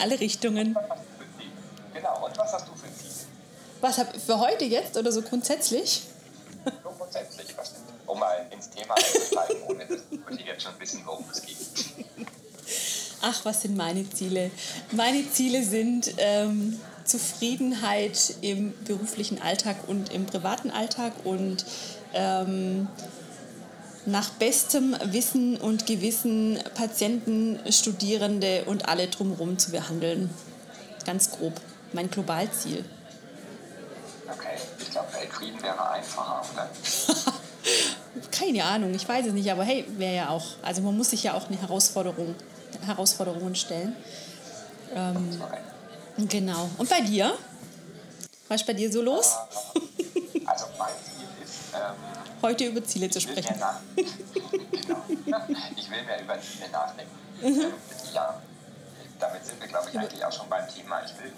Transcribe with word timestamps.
alle 0.00 0.18
Richtungen. 0.20 0.76
Genau, 1.94 2.26
und 2.26 2.38
was 2.38 2.52
hast 2.52 2.68
du 2.68 2.72
für 2.72 2.92
Ziele? 2.94 3.10
Was 3.80 3.98
hab 3.98 4.16
für 4.16 4.38
heute 4.38 4.64
jetzt 4.64 4.96
oder 4.96 5.12
so 5.12 5.22
grundsätzlich? 5.22 6.02
So 6.64 6.90
grundsätzlich, 6.90 7.56
was, 7.56 7.74
um 8.06 8.18
mal 8.18 8.46
ins 8.50 8.70
Thema 8.70 8.94
einzusteigen, 8.94 9.62
ohne 9.68 9.86
dass 9.86 10.00
ich 10.38 10.46
jetzt 10.46 10.62
schon 10.62 10.78
wissen, 10.78 11.02
worum 11.04 11.24
es 11.30 11.42
geht. 11.42 11.56
Ach, 13.22 13.44
was 13.44 13.62
sind 13.62 13.76
meine 13.76 14.08
Ziele? 14.08 14.50
Meine 14.92 15.30
Ziele 15.30 15.62
sind 15.62 16.14
ähm, 16.18 16.80
Zufriedenheit 17.04 18.34
im 18.40 18.72
beruflichen 18.84 19.42
Alltag 19.42 19.76
und 19.88 20.12
im 20.12 20.26
privaten 20.26 20.70
Alltag 20.70 21.12
und 21.24 21.64
ähm, 22.14 22.88
nach 24.06 24.30
bestem 24.30 24.96
Wissen 25.04 25.56
und 25.56 25.86
Gewissen 25.86 26.58
Patienten, 26.74 27.60
Studierende 27.70 28.64
und 28.64 28.88
alle 28.88 29.08
drumherum 29.08 29.58
zu 29.58 29.70
behandeln. 29.70 30.30
Ganz 31.04 31.30
grob. 31.30 31.60
Mein 31.92 32.10
Globalziel. 32.10 32.84
Okay, 34.32 34.56
ich 34.78 34.90
glaube, 34.90 35.12
Weltfrieden 35.12 35.60
wäre 35.62 35.90
einfacher, 35.90 36.42
oder? 36.52 36.70
Keine 38.30 38.64
Ahnung, 38.64 38.94
ich 38.94 39.08
weiß 39.08 39.26
es 39.26 39.32
nicht, 39.32 39.50
aber 39.50 39.64
hey, 39.64 39.84
wäre 39.96 40.14
ja 40.14 40.28
auch. 40.30 40.44
Also 40.62 40.82
man 40.82 40.96
muss 40.96 41.10
sich 41.10 41.22
ja 41.22 41.34
auch 41.34 41.48
eine 41.48 41.60
Herausforderung, 41.60 42.34
Herausforderungen 42.86 43.54
stellen. 43.54 43.96
Ähm, 44.94 45.40
genau. 46.28 46.68
Und 46.78 46.88
bei 46.88 47.00
dir? 47.00 47.34
Was 48.48 48.62
ist 48.62 48.66
bei 48.66 48.72
dir 48.72 48.90
so 48.90 49.02
los? 49.02 49.36
Also 50.44 50.66
mein 50.76 50.88
Ziel 51.04 51.28
ist, 51.44 51.74
ähm, 51.74 52.09
Heute 52.42 52.64
über 52.66 52.84
Ziele 52.84 53.10
zu 53.10 53.20
sprechen. 53.20 53.54
genau. 53.96 54.96
ich 55.76 55.90
will 55.90 56.02
mir 56.04 56.22
über 56.22 56.40
Ziele 56.40 56.70
nachdenken. 56.70 57.12
Ähm, 57.42 57.72
ja, 58.14 58.40
damit 59.18 59.44
sind 59.44 59.60
wir, 59.60 59.68
glaube 59.68 59.88
ich, 59.90 59.98
eigentlich 59.98 60.24
auch 60.24 60.32
schon 60.32 60.48
beim 60.48 60.66
Thema. 60.68 61.02
Ich 61.04 61.12
will 61.22 61.32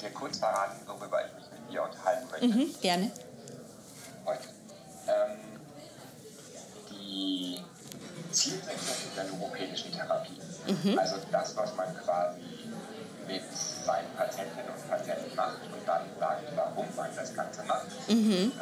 dir 0.00 0.10
kurz 0.10 0.38
verraten, 0.38 0.80
worüber 0.86 1.24
ich 1.26 1.32
mich 1.34 1.50
mit 1.50 1.72
dir 1.72 1.82
unterhalten 1.82 2.28
möchte. 2.30 2.46
Mhm, 2.46 2.74
gerne. 2.80 3.10
heute. 4.26 4.48
Ähm, 5.06 5.38
die 6.90 7.60
Zielsetzung 8.30 8.96
der 9.16 9.24
logopädischen 9.24 9.92
Therapie. 9.92 10.40
Also 10.96 11.16
das, 11.30 11.56
was 11.56 11.74
man 11.76 11.94
quasi 11.96 12.40
mit 13.26 13.42
seinen 13.84 14.10
Patientinnen 14.16 14.68
und 14.68 14.90
Patienten 14.90 15.34
macht 15.36 15.58
und 15.64 15.86
dann 15.86 16.02
sagt, 16.18 16.42
warum 16.54 16.86
man 16.96 17.10
das 17.14 17.34
Ganze 17.34 17.62
macht. 17.64 17.86
Ähm, 18.08 18.52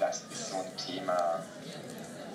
das 0.00 0.22
ist 0.30 0.50
so 0.50 0.56
ein 0.56 0.76
Thema, 0.76 1.40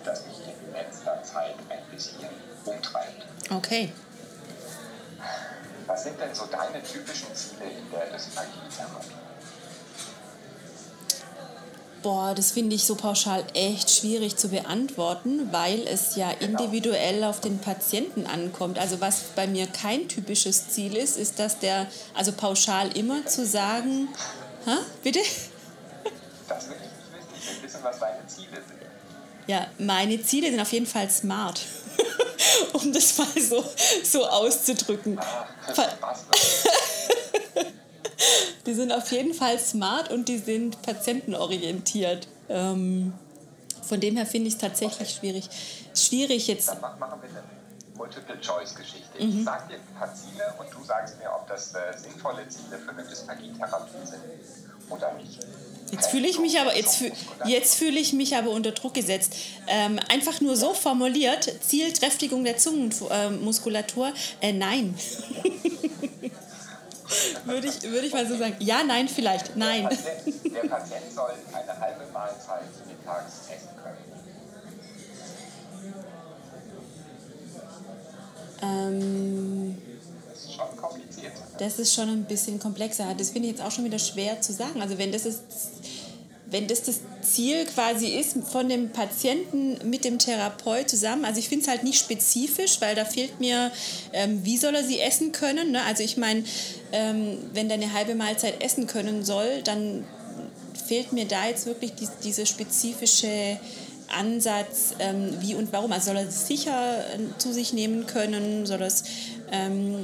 das 0.03 0.25
mich 0.25 0.37
in 0.47 0.73
letzter 0.73 1.21
Zeit 1.23 1.55
ein 1.69 1.83
bisschen 1.91 2.29
umtreibt. 2.65 3.25
Okay. 3.49 3.91
Was 5.87 6.03
sind 6.03 6.19
denn 6.19 6.33
so 6.33 6.45
deine 6.45 6.81
typischen 6.83 7.33
Ziele 7.35 7.65
in 7.65 7.91
der 7.91 8.05
Dysphagie-Therapie? 8.07 9.30
Boah, 12.01 12.33
das 12.33 12.51
finde 12.51 12.75
ich 12.75 12.83
so 12.85 12.95
pauschal 12.95 13.43
echt 13.53 13.91
schwierig 13.91 14.35
zu 14.35 14.49
beantworten, 14.49 15.51
weil 15.51 15.85
es 15.87 16.15
ja 16.15 16.31
individuell 16.31 17.23
auf 17.23 17.41
den 17.41 17.59
Patienten 17.59 18.25
ankommt. 18.25 18.79
Also 18.79 18.99
was 19.01 19.19
bei 19.35 19.45
mir 19.45 19.67
kein 19.67 20.07
typisches 20.07 20.69
Ziel 20.69 20.95
ist, 20.97 21.15
ist, 21.17 21.37
dass 21.37 21.59
der, 21.59 21.85
also 22.15 22.31
pauschal 22.31 22.97
immer 22.97 23.25
zu 23.27 23.45
sagen, 23.45 24.07
ha, 24.65 24.79
bitte? 25.03 25.19
Das 26.49 26.67
will 26.69 26.75
ich 26.77 26.81
nicht 26.81 26.91
wissen. 27.13 27.35
Ich 27.39 27.57
will 27.57 27.63
wissen, 27.67 27.79
was 27.83 27.99
deine 27.99 28.25
Ziele 28.25 28.55
sind. 28.55 28.79
Ja, 29.45 29.67
meine 29.77 30.21
Ziele 30.23 30.49
sind 30.49 30.59
auf 30.59 30.71
jeden 30.73 30.87
Fall 30.87 31.07
smart, 31.09 31.61
um 32.73 32.91
das 32.93 33.15
mal 33.19 33.27
so, 33.39 33.63
so 34.03 34.25
auszudrücken. 34.27 35.19
Ver- 35.73 35.97
Was 36.01 36.25
Die 38.65 38.73
sind 38.73 38.91
auf 38.91 39.11
jeden 39.11 39.33
Fall 39.33 39.57
smart 39.59 40.11
und 40.11 40.27
die 40.29 40.37
sind 40.37 40.81
patientenorientiert. 40.81 42.27
Ähm, 42.49 43.13
von 43.81 43.99
dem 43.99 44.15
her 44.17 44.25
finde 44.25 44.47
ich 44.49 44.55
es 44.55 44.59
tatsächlich 44.59 45.09
schwierig. 45.09 45.49
Schwierig 45.95 46.47
jetzt. 46.47 46.67
Dann 46.69 46.77
mach- 46.81 46.97
machen 46.99 47.19
wir 47.21 47.29
eine 47.29 47.43
Multiple-Choice-Geschichte. 47.97 49.23
Mhm. 49.23 49.39
Ich 49.39 49.45
sage 49.45 49.63
dir 49.69 49.75
ein 49.75 49.95
paar 49.99 50.13
Ziele 50.15 50.53
und 50.59 50.67
du 50.73 50.83
sagst 50.85 51.17
mir, 51.19 51.29
ob 51.33 51.47
das 51.47 51.73
äh, 51.73 51.77
sinnvolle 51.97 52.47
Ziele 52.47 52.77
für 52.79 52.91
eine 52.91 53.03
Dysphagie-Therapie 53.03 54.05
sind 54.05 54.21
oder 54.89 55.13
nicht. 55.13 55.39
Jetzt 55.91 56.07
fühle 56.09 56.27
ich 56.27 56.39
mich 56.39 56.57
aber 56.57 56.75
jetzt, 56.77 56.97
fühl- 56.97 57.11
jetzt 57.45 57.75
fühle 57.75 57.99
ich 57.99 58.13
mich 58.13 58.35
aber 58.37 58.51
unter 58.51 58.71
Druck 58.71 58.93
gesetzt. 58.93 59.33
Ähm, 59.67 59.99
einfach 60.07 60.39
nur 60.39 60.55
so 60.55 60.73
formuliert: 60.73 61.51
Ziel 61.67 61.91
Kräftigung 61.91 62.45
der 62.45 62.57
Zungenmuskulatur. 62.57 64.13
Äh, 64.39 64.53
nein. 64.53 64.95
würde 67.45 67.67
ich 67.67 67.81
würde 67.83 68.07
ich 68.07 68.13
mal 68.13 68.27
so 68.27 68.37
sagen. 68.37 68.55
Ja, 68.59 68.83
nein, 68.83 69.07
vielleicht. 69.07 69.55
Nein. 69.55 69.83
Der 69.83 69.89
Patient, 69.89 70.55
der 70.55 70.69
Patient 70.69 71.13
soll 71.13 71.31
eine 71.53 71.79
halbe 71.79 72.05
Mahlzeit 72.13 72.63
mittags 72.87 73.33
essen 73.49 73.69
können. 73.83 73.97
Ähm, 78.63 79.77
Das 80.29 80.39
ist 80.45 80.53
schon 80.53 80.77
kompliziert. 80.77 81.33
Das 81.57 81.79
ist 81.79 81.93
schon 81.93 82.09
ein 82.09 82.23
bisschen 82.25 82.59
komplexer. 82.59 83.13
Das 83.17 83.29
finde 83.31 83.47
ich 83.49 83.55
jetzt 83.55 83.65
auch 83.65 83.71
schon 83.71 83.85
wieder 83.85 83.99
schwer 83.99 84.39
zu 84.41 84.53
sagen. 84.53 84.81
Also 84.81 84.97
wenn 84.97 85.11
das 85.11 85.25
ist, 85.25 85.41
wenn 86.47 86.67
das 86.67 86.83
das 86.83 86.99
Ziel 87.33 87.65
quasi 87.65 88.07
ist 88.07 88.37
von 88.51 88.69
dem 88.69 88.89
Patienten 88.89 89.77
mit 89.89 90.03
dem 90.03 90.19
Therapeut 90.19 90.89
zusammen, 90.89 91.25
also 91.25 91.39
ich 91.39 91.49
finde 91.49 91.63
es 91.63 91.69
halt 91.69 91.83
nicht 91.83 91.99
spezifisch, 91.99 92.81
weil 92.81 92.95
da 92.95 93.05
fehlt 93.05 93.39
mir, 93.39 93.71
ähm, 94.13 94.41
wie 94.43 94.57
soll 94.57 94.75
er 94.75 94.83
sie 94.83 94.99
essen 94.99 95.31
können. 95.31 95.71
Ne? 95.71 95.83
Also 95.83 96.03
ich 96.03 96.17
meine, 96.17 96.43
ähm, 96.91 97.37
wenn 97.53 97.69
der 97.69 97.77
eine 97.77 97.93
halbe 97.93 98.15
Mahlzeit 98.15 98.63
essen 98.63 98.87
können 98.87 99.23
soll, 99.23 99.61
dann 99.63 100.05
fehlt 100.87 101.13
mir 101.13 101.25
da 101.25 101.47
jetzt 101.47 101.65
wirklich 101.65 101.93
die, 101.93 102.07
diese 102.23 102.45
spezifische 102.45 103.59
Ansatz, 104.09 104.93
ähm, 104.99 105.33
wie 105.39 105.55
und 105.55 105.71
warum. 105.71 105.91
Also 105.91 106.07
soll 106.07 106.17
er 106.17 106.27
es 106.27 106.47
sicher 106.47 106.99
äh, 106.99 107.37
zu 107.37 107.53
sich 107.53 107.73
nehmen 107.73 108.07
können, 108.07 108.65
soll 108.65 108.81
er 108.81 108.87
es 108.87 109.03
ähm, 109.51 110.03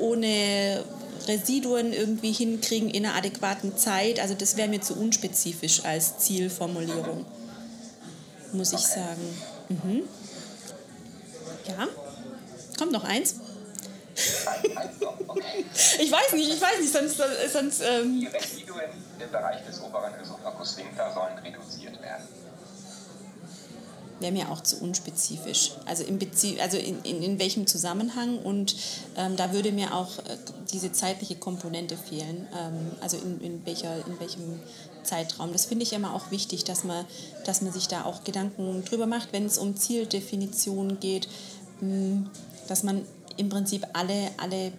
ohne 0.00 0.82
Residuen 1.28 1.92
irgendwie 1.92 2.32
hinkriegen 2.32 2.90
in 2.90 3.06
einer 3.06 3.16
adäquaten 3.16 3.76
Zeit. 3.76 4.20
Also 4.20 4.34
das 4.34 4.56
wäre 4.56 4.68
mir 4.68 4.80
zu 4.80 4.94
unspezifisch 4.94 5.84
als 5.84 6.18
Zielformulierung, 6.18 7.24
muss 8.52 8.72
ich 8.72 8.80
sagen. 8.80 9.42
Mhm. 9.68 10.02
Ja, 11.66 11.88
kommt 12.78 12.92
noch 12.92 13.04
eins. 13.04 13.36
Ich 15.98 16.10
weiß 16.10 16.32
nicht, 16.32 16.50
ich 16.50 16.60
weiß 16.60 16.80
nicht, 16.80 16.92
sonst, 16.92 17.20
sonst 17.52 17.82
ähm, 17.82 18.20
Die 18.20 18.26
Residuen 18.26 18.90
im 19.18 19.30
Bereich 19.30 19.62
des 19.66 19.80
oberen 19.82 20.14
Sphincter 20.64 21.12
sollen 21.12 21.38
reduziert 21.38 22.00
werden. 22.00 22.24
Wäre 24.20 24.32
mir 24.32 24.50
auch 24.50 24.62
zu 24.62 24.76
unspezifisch. 24.76 25.72
Also, 25.84 26.04
Bezie 26.04 26.60
also 26.60 26.76
in, 26.78 27.02
in, 27.02 27.22
in 27.22 27.38
welchem 27.38 27.66
Zusammenhang 27.66 28.38
und 28.38 28.76
ähm, 29.16 29.36
da 29.36 29.52
würde 29.52 29.72
mir 29.72 29.94
auch 29.94 30.18
äh, 30.20 30.36
diese 30.72 30.92
zeitliche 30.92 31.36
Komponente 31.36 31.96
fehlen. 31.96 32.48
Ähm, 32.58 32.92
also 33.00 33.16
in, 33.18 33.40
in, 33.40 33.66
welcher, 33.66 34.06
in 34.06 34.18
welchem 34.20 34.60
Zeitraum. 35.02 35.52
Das 35.52 35.66
finde 35.66 35.84
ich 35.84 35.92
immer 35.92 36.14
auch 36.14 36.30
wichtig, 36.30 36.64
dass 36.64 36.84
man, 36.84 37.04
dass 37.44 37.62
man 37.62 37.72
sich 37.72 37.88
da 37.88 38.04
auch 38.04 38.24
Gedanken 38.24 38.84
drüber 38.84 39.06
macht, 39.06 39.32
wenn 39.32 39.44
es 39.44 39.58
um 39.58 39.76
Zieldefinitionen 39.76 40.98
geht, 41.00 41.28
mh, 41.80 42.30
dass 42.68 42.82
man 42.82 43.02
im 43.36 43.48
Prinzip 43.48 43.86
alle, 43.92 44.30
alle 44.38 44.72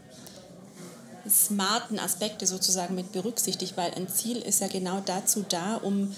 smarten 1.30 2.00
Aspekte 2.00 2.48
sozusagen 2.48 2.96
mit 2.96 3.12
berücksichtigt, 3.12 3.78
weil 3.78 3.94
ein 3.94 4.08
Ziel 4.08 4.38
ist 4.38 4.62
ja 4.62 4.68
genau 4.68 5.02
dazu 5.06 5.46
da, 5.48 5.76
um 5.76 6.16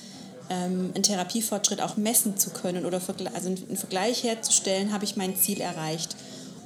ähm, 0.50 0.92
einen 0.94 1.04
Therapiefortschritt 1.04 1.82
auch 1.82 1.98
messen 1.98 2.38
zu 2.38 2.50
können 2.50 2.86
oder 2.86 3.02
also 3.34 3.50
einen 3.50 3.78
Vergleich 3.78 4.24
herzustellen, 4.24 4.92
habe 4.92 5.06
ich 5.06 5.16
mein 5.16 5.36
Ziel 5.36 5.62
erreicht. 5.62 6.16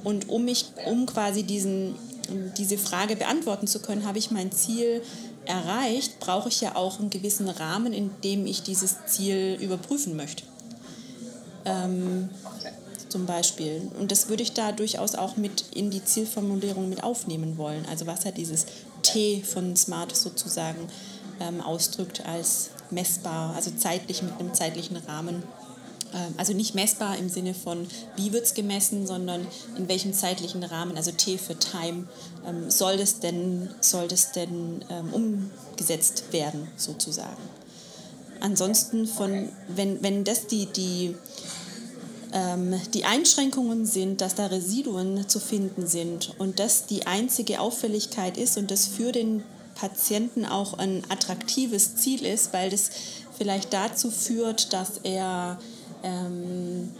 Und 0.02 0.28
um 0.28 0.44
mich, 0.44 0.66
um 0.86 1.06
quasi 1.06 1.42
diesen, 1.42 1.94
diese 2.58 2.78
Frage 2.78 3.16
beantworten 3.16 3.66
zu 3.66 3.80
können, 3.80 4.06
habe 4.06 4.18
ich 4.18 4.30
mein 4.30 4.52
Ziel 4.52 5.02
erreicht, 5.46 6.20
brauche 6.20 6.48
ich 6.48 6.60
ja 6.60 6.76
auch 6.76 7.00
einen 7.00 7.10
gewissen 7.10 7.48
Rahmen, 7.48 7.92
in 7.92 8.10
dem 8.22 8.46
ich 8.46 8.62
dieses 8.62 8.96
Ziel 9.06 9.58
überprüfen 9.60 10.16
möchte. 10.16 10.44
Ähm, 11.64 12.28
zum 13.08 13.26
Beispiel. 13.26 13.90
Und 13.98 14.10
das 14.10 14.28
würde 14.28 14.42
ich 14.42 14.54
da 14.54 14.72
durchaus 14.72 15.14
auch 15.14 15.36
mit 15.36 15.66
in 15.72 15.90
die 15.90 16.04
Zielformulierung 16.04 16.88
mit 16.88 17.04
aufnehmen 17.04 17.56
wollen. 17.56 17.86
Also 17.88 18.06
was 18.06 18.24
hat 18.24 18.36
dieses 18.36 18.66
T 19.02 19.42
von 19.42 19.76
Smart 19.76 20.16
sozusagen 20.16 20.88
ähm, 21.40 21.60
ausdrückt 21.60 22.26
als 22.26 22.70
messbar, 22.90 23.54
also 23.54 23.70
zeitlich 23.70 24.22
mit 24.22 24.38
einem 24.38 24.54
zeitlichen 24.54 24.96
Rahmen. 24.96 25.42
Ähm, 26.14 26.34
also 26.36 26.52
nicht 26.52 26.74
messbar 26.74 27.18
im 27.18 27.28
Sinne 27.28 27.54
von, 27.54 27.86
wie 28.16 28.32
wird 28.32 28.44
es 28.44 28.54
gemessen, 28.54 29.06
sondern 29.06 29.46
in 29.76 29.88
welchem 29.88 30.12
zeitlichen 30.12 30.62
Rahmen, 30.62 30.96
also 30.96 31.10
T 31.10 31.38
für 31.38 31.58
Time, 31.58 32.06
ähm, 32.46 32.70
soll 32.70 32.96
das 32.96 33.20
denn, 33.20 33.68
soll 33.80 34.08
das 34.08 34.32
denn 34.32 34.84
ähm, 34.88 35.12
umgesetzt 35.12 36.32
werden, 36.32 36.68
sozusagen. 36.76 37.42
Ansonsten 38.40 39.06
von, 39.06 39.48
wenn, 39.68 40.02
wenn 40.02 40.24
das 40.24 40.46
die, 40.46 40.66
die 40.66 41.14
die 42.92 43.04
Einschränkungen 43.04 43.86
sind, 43.86 44.20
dass 44.20 44.34
da 44.34 44.46
Residuen 44.46 45.28
zu 45.28 45.38
finden 45.38 45.86
sind 45.86 46.34
und 46.38 46.58
das 46.58 46.84
die 46.86 47.06
einzige 47.06 47.60
Auffälligkeit 47.60 48.36
ist 48.36 48.58
und 48.58 48.72
das 48.72 48.88
für 48.88 49.12
den 49.12 49.44
Patienten 49.74 50.46
auch 50.46 50.78
ein 50.78 51.02
attraktives 51.08 51.96
Ziel 51.96 52.24
ist, 52.24 52.52
weil 52.52 52.70
das 52.70 52.90
vielleicht 53.36 53.72
dazu 53.72 54.10
führt, 54.10 54.72
dass 54.72 54.98
er, 55.02 55.58
ähm, 56.02 56.90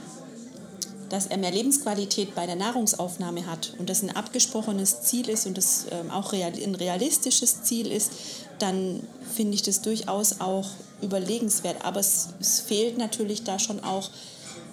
dass 1.09 1.26
er 1.26 1.38
mehr 1.38 1.53
Lebensqualität 1.53 2.35
bei 2.35 2.47
der 2.47 2.56
Nahrungsaufnahme 2.56 3.47
hat 3.47 3.75
und 3.79 3.88
das 3.88 4.03
ein 4.03 4.15
abgesprochenes 4.15 5.03
Ziel 5.03 5.29
ist 5.29 5.47
und 5.47 5.56
das 5.56 5.87
ähm, 5.91 6.11
auch 6.11 6.32
real, 6.32 6.53
ein 6.53 6.75
realistisches 6.75 7.62
Ziel 7.62 7.91
ist, 7.91 8.12
dann 8.59 9.06
finde 9.35 9.55
ich 9.55 9.62
das 9.62 9.82
durchaus 9.82 10.41
auch 10.41 10.70
überlegenswert. 11.03 11.85
Aber 11.85 12.00
es, 12.00 12.29
es 12.41 12.61
fehlt 12.61 12.99
natürlich 12.99 13.44
da 13.44 13.59
schon 13.59 13.82
auch 13.82 14.11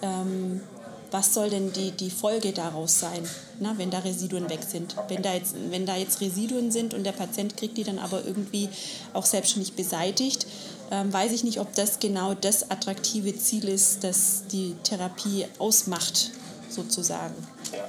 ähm, 0.02 0.60
was 1.12 1.34
soll 1.34 1.50
denn 1.50 1.72
die, 1.72 1.90
die 1.92 2.10
Folge 2.10 2.52
daraus 2.52 2.98
sein, 2.98 3.28
na, 3.60 3.76
wenn 3.78 3.90
da 3.90 3.98
Residuen 4.00 4.48
weg 4.50 4.60
sind. 4.66 4.96
Wenn 5.08 5.22
da, 5.22 5.34
jetzt, 5.34 5.54
wenn 5.70 5.86
da 5.86 5.96
jetzt 5.96 6.20
Residuen 6.20 6.72
sind 6.72 6.94
und 6.94 7.04
der 7.04 7.12
Patient 7.12 7.56
kriegt 7.56 7.76
die 7.76 7.84
dann 7.84 7.98
aber 7.98 8.24
irgendwie 8.24 8.68
auch 9.12 9.26
selbstständig 9.26 9.74
beseitigt, 9.74 10.46
ähm, 10.90 11.12
weiß 11.12 11.32
ich 11.32 11.44
nicht, 11.44 11.60
ob 11.60 11.74
das 11.74 11.98
genau 11.98 12.34
das 12.34 12.70
attraktive 12.70 13.36
Ziel 13.36 13.68
ist, 13.68 14.04
das 14.04 14.44
die 14.50 14.74
Therapie 14.82 15.46
ausmacht, 15.58 16.30
sozusagen. 16.68 17.34
Ja. 17.72 17.88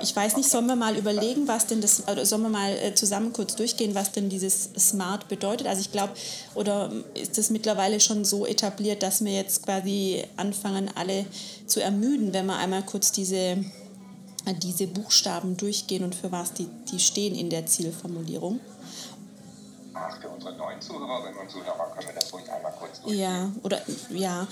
Ich 0.00 0.16
weiß 0.16 0.36
nicht, 0.36 0.48
sollen 0.48 0.66
wir 0.66 0.76
mal 0.76 0.96
überlegen, 0.96 1.46
was 1.46 1.66
denn 1.66 1.82
das, 1.82 2.08
oder 2.08 2.24
sollen 2.24 2.42
wir 2.42 2.48
mal 2.48 2.72
äh, 2.72 2.94
zusammen 2.94 3.34
kurz 3.34 3.54
durchgehen, 3.54 3.94
was 3.94 4.12
denn 4.12 4.30
dieses 4.30 4.70
Smart 4.78 5.28
bedeutet? 5.28 5.66
Also 5.66 5.82
ich 5.82 5.92
glaube, 5.92 6.14
oder 6.54 6.90
ist 7.12 7.36
es 7.36 7.50
mittlerweile 7.50 8.00
schon 8.00 8.24
so 8.24 8.46
etabliert, 8.46 9.02
dass 9.02 9.22
wir 9.22 9.32
jetzt 9.32 9.62
quasi 9.62 10.24
anfangen, 10.36 10.90
alle 10.94 11.26
zu 11.66 11.82
ermüden, 11.82 12.32
wenn 12.32 12.46
wir 12.46 12.56
einmal 12.56 12.82
kurz 12.82 13.12
diese, 13.12 13.62
diese 14.62 14.86
Buchstaben 14.86 15.58
durchgehen 15.58 16.02
und 16.02 16.14
für 16.14 16.32
was 16.32 16.54
die, 16.54 16.68
die 16.90 16.98
stehen 16.98 17.34
in 17.34 17.50
der 17.50 17.66
Zielformulierung? 17.66 18.60
Ach, 19.92 20.18
für 20.18 20.28
unsere 20.28 20.56
neuen 20.56 20.80
Zuhörerinnen 20.80 21.38
und 21.38 21.50
Zuhörer 21.50 21.92
können 21.94 22.08
wir 22.08 22.14
das 22.14 22.32
ruhig 22.32 22.50
einmal 22.50 22.72
kurz 22.72 23.02
durchgehen. 23.02 23.20
Ja, 23.20 23.52
oder 23.62 23.82
ja. 24.10 24.46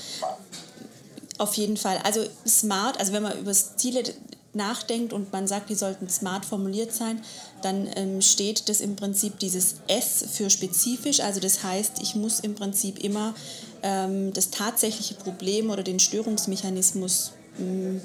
Auf 1.39 1.55
jeden 1.55 1.79
Fall. 1.79 1.99
Also 2.05 2.25
smart, 2.47 3.01
also 3.01 3.15
wenn 3.15 3.23
man 3.23 3.39
über 3.39 3.53
Ziele 3.53 4.05
nachdenkt 4.55 5.13
und 5.13 5.33
man 5.33 5.47
sagt, 5.47 5.71
die 5.71 5.75
sollten 5.75 6.09
smart 6.09 6.45
formuliert 6.45 6.93
sein, 6.93 7.23
dann 7.63 7.89
ähm, 7.97 8.21
steht 8.21 8.69
das 8.69 8.81
im 8.81 8.97
Prinzip 8.97 9.39
dieses 9.39 9.77
S 9.87 10.25
für 10.31 10.51
spezifisch. 10.51 11.21
Also 11.21 11.41
das 11.41 11.63
heißt, 11.63 12.03
ich 12.03 12.15
muss 12.15 12.41
im 12.41 12.55
Prinzip 12.55 13.03
immer 13.03 13.35
ähm, 13.83 14.33
das 14.33 14.51
tatsächliche 14.51 15.15
Problem 15.15 15.71
oder 15.71 15.83
den 15.83 15.99
Störungsmechanismus 15.99 17.33
ähm, 17.59 18.01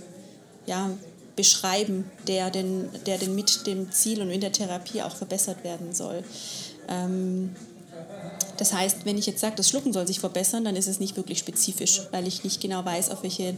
ja, 0.66 0.92
beschreiben, 1.36 2.10
der 2.28 2.50
denn, 2.50 2.90
der 3.06 3.18
denn 3.18 3.36
mit 3.36 3.68
dem 3.68 3.92
Ziel 3.92 4.22
und 4.22 4.30
in 4.30 4.42
der 4.42 4.52
Therapie 4.52 5.02
auch 5.02 5.16
verbessert 5.16 5.64
werden 5.64 5.94
soll. 5.94 6.24
Ähm, 6.90 7.56
das 8.58 8.74
heißt, 8.74 9.06
wenn 9.06 9.18
ich 9.18 9.26
jetzt 9.26 9.40
sage, 9.40 9.56
das 9.56 9.70
Schlucken 9.70 9.94
soll 9.94 10.08
sich 10.08 10.20
verbessern, 10.20 10.66
dann 10.66 10.76
ist 10.76 10.88
es 10.88 11.00
nicht 11.00 11.16
wirklich 11.16 11.40
spezifisch, 11.40 12.02
weil 12.12 12.28
ich 12.28 12.44
nicht 12.44 12.60
genau 12.60 12.84
weiß, 12.84 13.12
auf 13.12 13.24
welche 13.24 13.56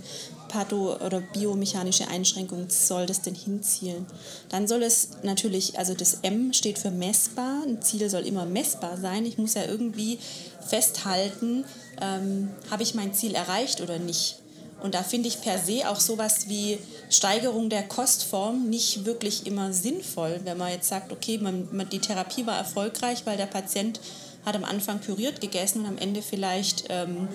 patho- 0.50 1.00
oder 1.06 1.22
biomechanische 1.22 2.08
Einschränkung 2.08 2.70
soll 2.70 3.06
das 3.06 3.22
denn 3.22 3.36
hinzielen. 3.36 4.06
Dann 4.50 4.68
soll 4.68 4.84
es 4.84 5.10
natürlich, 5.24 5.78
also 5.78 5.94
das 5.94 6.20
M 6.22 6.54
steht 6.54 6.78
für 6.78 6.92
messbar, 6.92 7.64
ein 7.66 7.82
Ziel 7.82 8.10
soll 8.10 8.26
immer 8.28 8.46
messbar 8.46 8.98
sein. 8.98 9.26
Ich 9.26 9.38
muss 9.38 9.54
ja 9.54 9.66
irgendwie 9.66 10.20
festhalten, 10.66 11.66
ähm, 12.02 12.50
habe 12.70 12.84
ich 12.84 12.94
mein 12.94 13.14
Ziel 13.14 13.36
erreicht 13.36 13.82
oder 13.82 14.00
nicht. 14.00 14.38
Und 14.82 14.96
da 14.96 15.04
finde 15.04 15.28
ich 15.28 15.42
per 15.42 15.58
se 15.58 15.90
auch 15.90 16.00
sowas 16.00 16.48
wie 16.48 16.78
Steigerung 17.10 17.70
der 17.70 17.84
Kostform 17.84 18.70
nicht 18.70 19.06
wirklich 19.06 19.46
immer 19.46 19.74
sinnvoll, 19.74 20.40
wenn 20.46 20.58
man 20.58 20.72
jetzt 20.72 20.88
sagt, 20.88 21.12
okay, 21.12 21.38
man, 21.38 21.68
man, 21.72 21.90
die 21.90 22.00
Therapie 22.00 22.46
war 22.46 22.58
erfolgreich, 22.58 23.26
weil 23.26 23.36
der 23.36 23.46
Patient 23.46 24.00
hat 24.46 24.56
am 24.56 24.64
Anfang 24.64 25.00
püriert 25.00 25.42
gegessen 25.42 25.82
und 25.82 25.88
am 25.88 25.98
Ende 25.98 26.22
vielleicht 26.22 26.86
ähm, 26.90 27.28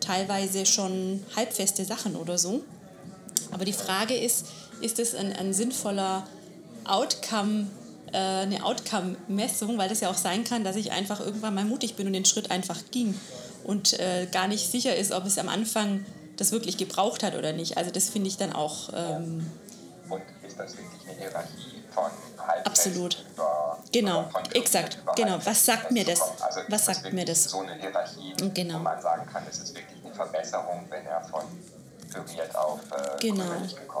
teilweise 0.00 0.66
schon 0.66 1.22
halbfeste 1.36 1.84
Sachen 1.84 2.16
oder 2.16 2.38
so. 2.38 2.62
Aber 3.50 3.64
die 3.64 3.72
Frage 3.72 4.14
ist, 4.14 4.46
ist 4.80 4.98
es 4.98 5.14
ein, 5.14 5.32
ein 5.32 5.52
sinnvoller 5.52 6.26
Outcome, 6.84 7.66
äh, 8.12 8.16
eine 8.16 8.64
Outcome-Messung, 8.64 9.78
weil 9.78 9.88
das 9.88 10.00
ja 10.00 10.10
auch 10.10 10.16
sein 10.16 10.44
kann, 10.44 10.64
dass 10.64 10.76
ich 10.76 10.92
einfach 10.92 11.20
irgendwann 11.20 11.54
mal 11.54 11.64
mutig 11.64 11.96
bin 11.96 12.06
und 12.06 12.12
den 12.12 12.24
Schritt 12.24 12.50
einfach 12.50 12.78
ging 12.90 13.14
und 13.64 13.98
äh, 13.98 14.26
gar 14.30 14.48
nicht 14.48 14.70
sicher 14.70 14.96
ist, 14.96 15.12
ob 15.12 15.26
es 15.26 15.38
am 15.38 15.48
Anfang 15.48 16.04
das 16.36 16.52
wirklich 16.52 16.76
gebraucht 16.76 17.22
hat 17.22 17.36
oder 17.36 17.52
nicht. 17.52 17.76
Also 17.76 17.90
das 17.90 18.08
finde 18.08 18.28
ich 18.28 18.36
dann 18.36 18.52
auch. 18.52 18.90
Ähm, 18.94 19.46
und 20.08 20.22
ist 20.46 20.58
das 20.58 20.76
wirklich 20.76 21.02
eine 21.06 21.18
Hierarchie 21.18 21.77
von 21.92 22.10
Absolut. 22.64 23.24
Über, 23.34 23.78
genau, 23.92 24.28
über 24.30 24.56
exakt. 24.56 24.98
Genau. 25.16 25.38
Was 25.44 25.64
sagt 25.66 25.90
mir 25.90 26.04
das? 26.04 26.20
Also 26.40 26.60
Was 26.68 26.86
sagt 26.86 27.12
mir 27.12 27.24
das? 27.24 27.44
So 27.44 27.60
eine 27.60 27.74
Hierarchie, 27.74 28.32
genau. 28.54 28.74
wo 28.74 28.78
man 28.78 29.00
sagen 29.00 29.28
kann, 29.30 29.42
es 29.48 29.58
ist 29.58 29.74
wirklich 29.74 30.04
eine 30.04 30.14
Verbesserung, 30.14 30.86
wenn 30.88 31.06
er 31.06 31.22
von 31.24 31.42
auf 32.54 32.80
äh, 32.90 33.20
genau. 33.20 33.44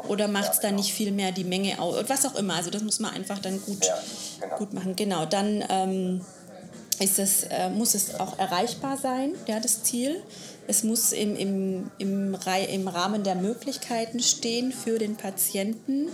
Oder 0.08 0.28
macht 0.28 0.52
es 0.52 0.60
dann 0.60 0.70
genau. 0.70 0.82
nicht 0.82 0.94
viel 0.94 1.12
mehr 1.12 1.30
die 1.30 1.44
Menge 1.44 1.78
aus? 1.78 2.08
Was 2.08 2.24
auch 2.24 2.34
immer. 2.36 2.54
Also 2.54 2.70
das 2.70 2.82
muss 2.82 3.00
man 3.00 3.12
einfach 3.12 3.38
dann 3.38 3.60
gut, 3.60 3.84
ja, 3.84 3.98
genau. 4.40 4.56
gut 4.56 4.72
machen. 4.72 4.96
Genau. 4.96 5.26
Dann 5.26 5.62
ähm, 5.68 6.24
ist 7.00 7.18
es, 7.18 7.44
äh, 7.44 7.68
muss 7.68 7.94
es 7.94 8.18
auch 8.18 8.38
erreichbar 8.38 8.96
sein, 8.96 9.34
ja, 9.46 9.60
das 9.60 9.82
Ziel. 9.82 10.22
Es 10.66 10.84
muss 10.84 11.12
im, 11.12 11.36
im, 11.36 11.90
im, 11.98 12.34
im 12.34 12.88
Rahmen 12.88 13.24
der 13.24 13.34
Möglichkeiten 13.34 14.20
stehen 14.20 14.72
für 14.72 14.98
den 14.98 15.16
Patienten. 15.16 16.08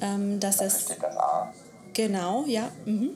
Ähm, 0.00 0.40
dass 0.40 0.58
das 0.58 0.90
es, 0.90 0.98
das 1.00 1.16
A. 1.16 1.52
Genau, 1.92 2.44
ja. 2.46 2.70
Mhm. 2.84 3.10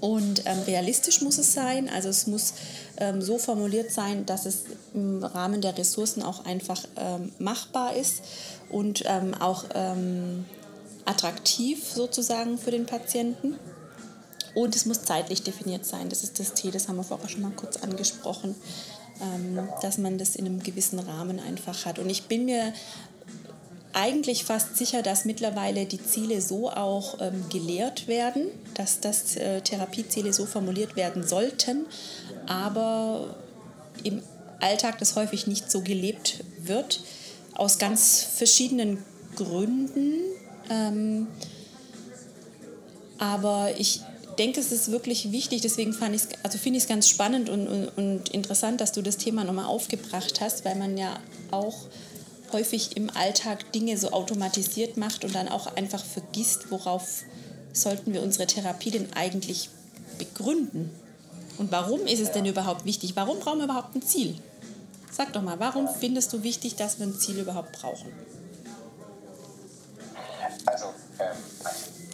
Und 0.00 0.42
ähm, 0.44 0.58
realistisch 0.66 1.22
muss 1.22 1.38
es 1.38 1.54
sein. 1.54 1.88
Also 1.88 2.10
es 2.10 2.26
muss 2.26 2.54
ähm, 2.98 3.22
so 3.22 3.38
formuliert 3.38 3.90
sein, 3.90 4.26
dass 4.26 4.44
es 4.44 4.64
im 4.92 5.24
Rahmen 5.24 5.60
der 5.62 5.78
Ressourcen 5.78 6.22
auch 6.22 6.44
einfach 6.44 6.82
ähm, 6.96 7.32
machbar 7.38 7.96
ist 7.96 8.22
und 8.68 9.02
ähm, 9.06 9.34
auch 9.34 9.64
ähm, 9.74 10.44
attraktiv 11.06 11.88
sozusagen 11.88 12.58
für 12.58 12.70
den 12.70 12.86
Patienten. 12.86 13.56
Und 14.54 14.76
es 14.76 14.86
muss 14.86 15.02
zeitlich 15.02 15.42
definiert 15.42 15.84
sein. 15.86 16.08
Das 16.08 16.22
ist 16.22 16.38
das 16.38 16.54
T, 16.54 16.70
das 16.70 16.88
haben 16.88 16.96
wir 16.96 17.04
vorher 17.04 17.28
schon 17.28 17.42
mal 17.42 17.52
kurz 17.52 17.76
angesprochen, 17.78 18.54
ähm, 19.20 19.68
dass 19.80 19.98
man 19.98 20.18
das 20.18 20.36
in 20.36 20.46
einem 20.46 20.62
gewissen 20.62 20.98
Rahmen 20.98 21.40
einfach 21.40 21.86
hat. 21.86 21.98
Und 21.98 22.10
ich 22.10 22.24
bin 22.28 22.44
mir 22.44 22.72
eigentlich 23.94 24.44
fast 24.44 24.76
sicher, 24.76 25.02
dass 25.02 25.24
mittlerweile 25.24 25.86
die 25.86 26.02
Ziele 26.02 26.40
so 26.40 26.68
auch 26.68 27.20
ähm, 27.20 27.44
gelehrt 27.48 28.08
werden, 28.08 28.48
dass 28.74 29.00
das 29.00 29.36
äh, 29.36 29.60
Therapieziele 29.60 30.32
so 30.32 30.46
formuliert 30.46 30.96
werden 30.96 31.26
sollten, 31.26 31.86
aber 32.46 33.36
im 34.02 34.22
Alltag 34.60 34.98
das 34.98 35.16
häufig 35.16 35.46
nicht 35.46 35.70
so 35.70 35.80
gelebt 35.80 36.42
wird, 36.58 37.00
aus 37.54 37.78
ganz 37.78 38.22
verschiedenen 38.22 39.02
Gründen. 39.36 40.14
Ähm, 40.70 41.28
aber 43.18 43.70
ich 43.78 44.00
denke, 44.38 44.58
es 44.58 44.72
ist 44.72 44.90
wirklich 44.90 45.30
wichtig, 45.30 45.60
deswegen 45.60 45.94
also 46.42 46.58
finde 46.58 46.78
ich 46.78 46.84
es 46.84 46.88
ganz 46.88 47.08
spannend 47.08 47.48
und, 47.48 47.68
und, 47.68 47.88
und 47.96 48.28
interessant, 48.30 48.80
dass 48.80 48.90
du 48.92 49.02
das 49.02 49.16
Thema 49.16 49.44
nochmal 49.44 49.66
aufgebracht 49.66 50.40
hast, 50.40 50.64
weil 50.64 50.74
man 50.74 50.98
ja 50.98 51.20
auch 51.52 51.76
häufig 52.54 52.96
im 52.96 53.10
Alltag 53.10 53.72
Dinge 53.72 53.98
so 53.98 54.12
automatisiert 54.12 54.96
macht 54.96 55.24
und 55.24 55.34
dann 55.34 55.48
auch 55.48 55.76
einfach 55.76 56.02
vergisst, 56.02 56.70
worauf 56.70 57.24
sollten 57.72 58.14
wir 58.14 58.22
unsere 58.22 58.46
Therapie 58.46 58.92
denn 58.92 59.12
eigentlich 59.14 59.68
begründen? 60.18 60.94
Und 61.58 61.70
warum 61.70 62.06
ist 62.06 62.20
es 62.20 62.32
denn 62.32 62.46
überhaupt 62.46 62.84
wichtig? 62.84 63.16
Warum 63.16 63.40
brauchen 63.40 63.58
wir 63.58 63.64
überhaupt 63.64 63.94
ein 63.94 64.02
Ziel? 64.02 64.38
Sag 65.10 65.32
doch 65.32 65.42
mal, 65.42 65.58
warum 65.60 65.88
findest 65.88 66.32
du 66.32 66.42
wichtig, 66.42 66.76
dass 66.76 66.98
wir 66.98 67.06
ein 67.06 67.14
Ziel 67.14 67.38
überhaupt 67.38 67.72
brauchen? 67.72 68.12
Also 70.66 70.86
ähm, 71.18 71.36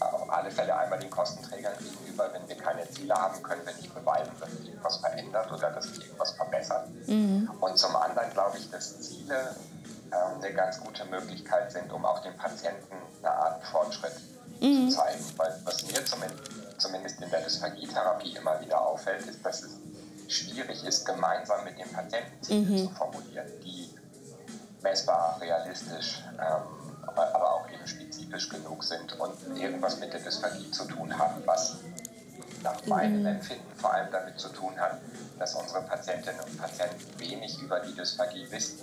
auf 0.01 0.31
alle 0.31 0.51
Fälle 0.51 0.77
einmal 0.77 0.99
den 0.99 1.11
Kostenträgern 1.11 1.73
gegenüber, 1.79 2.31
wenn 2.33 2.49
wir 2.49 2.57
keine 2.57 2.89
Ziele 2.91 3.15
haben, 3.15 3.43
können 3.43 3.65
wir 3.65 3.75
nicht 3.75 3.95
beweisen, 3.95 4.33
dass 4.41 4.51
sich 4.51 4.69
irgendwas 4.69 4.97
verändert 4.97 5.53
oder 5.53 5.71
dass 5.71 5.85
sich 5.87 6.05
irgendwas 6.05 6.33
verbessert. 6.33 6.89
Mhm. 7.07 7.51
Und 7.61 7.79
zum 7.79 7.97
anderen 7.97 8.31
glaube 8.33 8.59
ich, 8.59 8.71
dass 8.71 9.01
Ziele 9.01 9.55
eine 10.13 10.53
ganz 10.53 10.81
gute 10.81 11.05
Möglichkeit 11.07 11.71
sind, 11.73 11.93
um 11.93 12.05
auch 12.05 12.21
dem 12.21 12.37
Patienten 12.37 12.97
eine 13.23 13.33
Art 13.33 13.65
Fortschritt 13.65 14.15
mhm. 14.61 14.91
zu 14.91 14.97
zeigen. 14.97 15.25
Weil 15.37 15.61
was 15.65 15.87
mir 15.87 16.05
zumindest 16.79 17.21
in 17.21 17.31
der 17.31 17.43
Dysphagietherapie 17.43 18.37
immer 18.37 18.61
wieder 18.61 18.81
auffällt, 18.81 19.27
ist, 19.27 19.45
dass 19.45 19.63
es 19.63 19.79
schwierig 20.29 20.85
ist, 20.85 21.05
gemeinsam 21.05 21.65
mit 21.65 21.79
dem 21.79 21.91
Patienten 21.91 22.43
Ziele 22.43 22.61
mhm. 22.61 22.89
zu 22.89 22.95
formulieren, 22.95 23.47
die 23.63 23.95
messbar, 24.83 25.39
realistisch, 25.41 26.23
ähm, 26.39 26.63
aber 27.07 27.55
auch 27.55 27.69
eben 27.71 27.87
spezifisch 27.87 28.49
genug 28.49 28.85
sind 28.85 29.19
und 29.19 29.57
irgendwas 29.57 29.99
mit 29.99 30.13
der 30.13 30.21
Dysphagie 30.21 30.71
zu 30.71 30.85
tun 30.85 31.17
haben, 31.19 31.43
was 31.45 31.77
nach 32.63 32.85
meinem 32.87 33.21
mhm. 33.21 33.27
Empfinden 33.27 33.77
vor 33.77 33.93
allem 33.93 34.11
damit 34.13 34.39
zu 34.39 34.49
tun 34.49 34.79
hat, 34.79 35.01
dass 35.39 35.55
unsere 35.55 35.83
Patientinnen 35.83 36.41
und 36.41 36.59
Patienten 36.59 37.19
wenig 37.19 37.59
über 37.61 37.81
die 37.81 37.95
Dysphagie 37.95 38.47
wissen. 38.51 38.79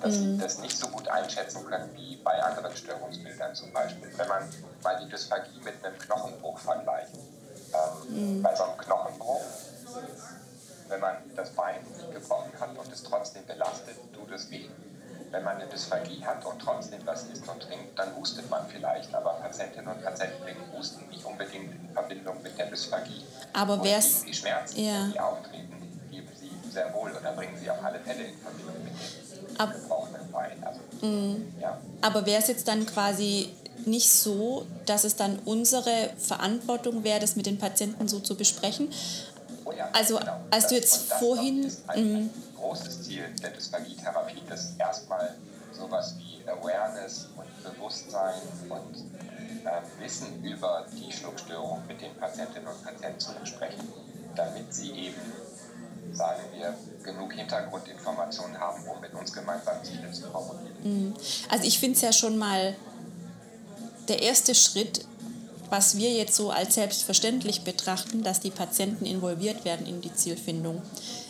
Dass 0.00 0.16
mhm. 0.16 0.36
sie 0.36 0.38
das 0.38 0.58
nicht 0.60 0.76
so 0.76 0.88
gut 0.88 1.08
einschätzen 1.08 1.64
können 1.66 1.90
wie 1.94 2.16
bei 2.16 2.42
anderen 2.42 2.74
Störungsbildern 2.74 3.54
zum 3.54 3.72
Beispiel. 3.72 4.10
Wenn 4.16 4.28
man 4.28 4.48
mal 4.82 4.98
die 5.02 5.08
Dysphagie 5.08 5.60
mit 5.64 5.84
einem 5.84 5.98
Knochenbruch 5.98 6.58
vergleicht. 6.58 7.14
Ähm, 7.72 8.38
mhm. 8.38 8.42
Bei 8.42 8.54
so 8.54 8.64
einem 8.64 8.78
Knochenbruch, 8.78 9.42
wenn 10.88 11.00
man 11.00 11.16
das 11.36 11.50
Bein 11.50 11.76
nicht 11.96 12.12
gebrochen 12.12 12.52
hat 12.58 12.76
und 12.76 12.92
es 12.92 13.02
trotzdem 13.02 13.46
belastet, 13.46 13.96
tut 14.12 14.30
es 14.32 14.50
weh. 14.50 14.68
Wenn 15.30 15.44
man 15.44 15.56
eine 15.56 15.66
Dysphagie 15.68 16.24
hat 16.24 16.44
und 16.44 16.60
trotzdem 16.60 17.00
was 17.06 17.24
isst 17.24 17.48
und 17.48 17.62
trinkt, 17.62 17.96
dann 17.96 18.16
hustet 18.16 18.50
man 18.50 18.66
vielleicht. 18.68 19.14
Aber 19.14 19.34
Patientinnen 19.34 19.86
und 19.94 20.02
Patienten 20.02 20.42
bringen 20.42 20.64
Husten 20.76 21.08
nicht 21.08 21.24
unbedingt 21.24 21.72
in 21.72 21.90
Verbindung 21.92 22.42
mit 22.42 22.58
der 22.58 22.66
Dysphagie. 22.66 23.24
Aber 23.52 23.82
wer 23.82 24.00
Die 24.00 24.34
Schmerzen, 24.34 24.80
ja. 24.80 25.06
die 25.06 25.20
auftreten, 25.20 26.00
geben 26.10 26.28
sie 26.34 26.50
sehr 26.70 26.92
wohl 26.92 27.12
oder 27.12 27.32
bringen 27.32 27.56
sie 27.56 27.70
auf 27.70 27.82
alle 27.84 28.00
Fälle 28.00 28.24
in 28.24 28.38
Verbindung 28.38 28.82
mit 28.82 28.92
dem 28.92 29.19
Ab. 29.60 29.74
Also, 30.62 31.06
mhm. 31.06 31.52
ja. 31.60 31.78
Aber 32.00 32.26
wäre 32.26 32.40
es 32.40 32.48
jetzt 32.48 32.68
dann 32.68 32.86
quasi 32.86 33.50
nicht 33.86 34.10
so, 34.10 34.66
dass 34.86 35.04
es 35.04 35.16
dann 35.16 35.38
unsere 35.44 36.10
Verantwortung 36.18 37.04
wäre, 37.04 37.20
das 37.20 37.36
mit 37.36 37.46
den 37.46 37.58
Patienten 37.58 38.08
so 38.08 38.20
zu 38.20 38.36
besprechen? 38.36 38.88
Oh 39.64 39.72
ja, 39.72 39.88
also 39.92 40.18
genau. 40.18 40.40
als 40.50 40.68
du 40.68 40.74
jetzt 40.74 41.12
vorhin... 41.12 41.64
Ist 41.64 41.88
ein, 41.88 42.12
mhm 42.12 42.30
großes 42.60 43.02
Ziel 43.02 43.24
der 43.42 43.50
Dysphagie-Therapie, 43.50 44.42
dass 44.48 44.76
erstmal 44.76 45.34
sowas 45.72 46.14
wie 46.18 46.48
Awareness 46.48 47.28
und 47.36 47.64
Bewusstsein 47.64 48.40
und 48.68 48.96
äh, 49.64 50.02
Wissen 50.02 50.42
über 50.44 50.86
die 50.92 51.12
Schluckstörung 51.12 51.82
mit 51.86 52.00
den 52.00 52.14
Patientinnen 52.16 52.68
und 52.68 52.84
Patienten 52.84 53.20
zu 53.20 53.32
besprechen, 53.34 53.88
damit 54.36 54.72
sie 54.72 54.90
eben, 54.90 55.20
sagen 56.12 56.42
wir, 56.56 56.74
genug 57.02 57.32
Hintergrundinformationen 57.32 58.58
haben, 58.58 58.86
um 58.86 59.00
mit 59.00 59.14
uns 59.14 59.32
gemeinsam 59.32 59.82
Ziele 59.82 60.10
zu 60.12 60.28
formulieren. 60.30 60.74
Mhm. 60.82 61.14
Also 61.48 61.64
ich 61.64 61.78
finde 61.78 61.96
es 61.96 62.02
ja 62.02 62.12
schon 62.12 62.38
mal 62.38 62.76
der 64.08 64.22
erste 64.22 64.54
Schritt, 64.54 65.04
was 65.70 65.96
wir 65.96 66.10
jetzt 66.10 66.34
so 66.34 66.50
als 66.50 66.74
selbstverständlich 66.74 67.62
betrachten, 67.62 68.22
dass 68.22 68.40
die 68.40 68.50
Patienten 68.50 69.06
involviert 69.06 69.64
werden 69.64 69.86
in 69.86 70.00
die 70.00 70.12
Zielfindung. 70.12 70.82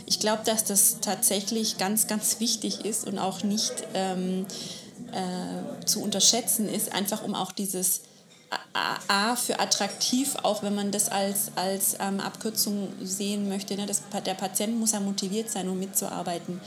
Ich 0.06 0.18
glaube, 0.18 0.42
dass 0.44 0.64
das 0.64 0.96
tatsächlich 1.00 1.76
ganz, 1.76 2.06
ganz 2.06 2.40
wichtig 2.40 2.84
ist 2.84 3.06
und 3.06 3.18
auch 3.18 3.42
nicht 3.42 3.72
ähm, 3.94 4.46
äh, 5.12 5.84
zu 5.84 6.02
unterschätzen 6.02 6.68
ist, 6.68 6.92
einfach 6.92 7.22
um 7.22 7.34
auch 7.34 7.52
dieses 7.52 8.00
A, 8.72 9.36
für 9.36 9.60
attraktiv, 9.60 10.36
auch 10.42 10.62
wenn 10.62 10.74
man 10.74 10.90
das 10.90 11.08
als, 11.08 11.52
als 11.54 11.96
ähm, 12.00 12.20
Abkürzung 12.20 12.88
sehen 13.02 13.48
möchte. 13.48 13.76
Ne? 13.76 13.86
Das, 13.86 14.02
der 14.24 14.34
Patient 14.34 14.78
muss 14.78 14.92
ja 14.92 15.00
motiviert 15.00 15.50
sein, 15.50 15.68
um 15.68 15.78
mitzuarbeiten. 15.78 16.60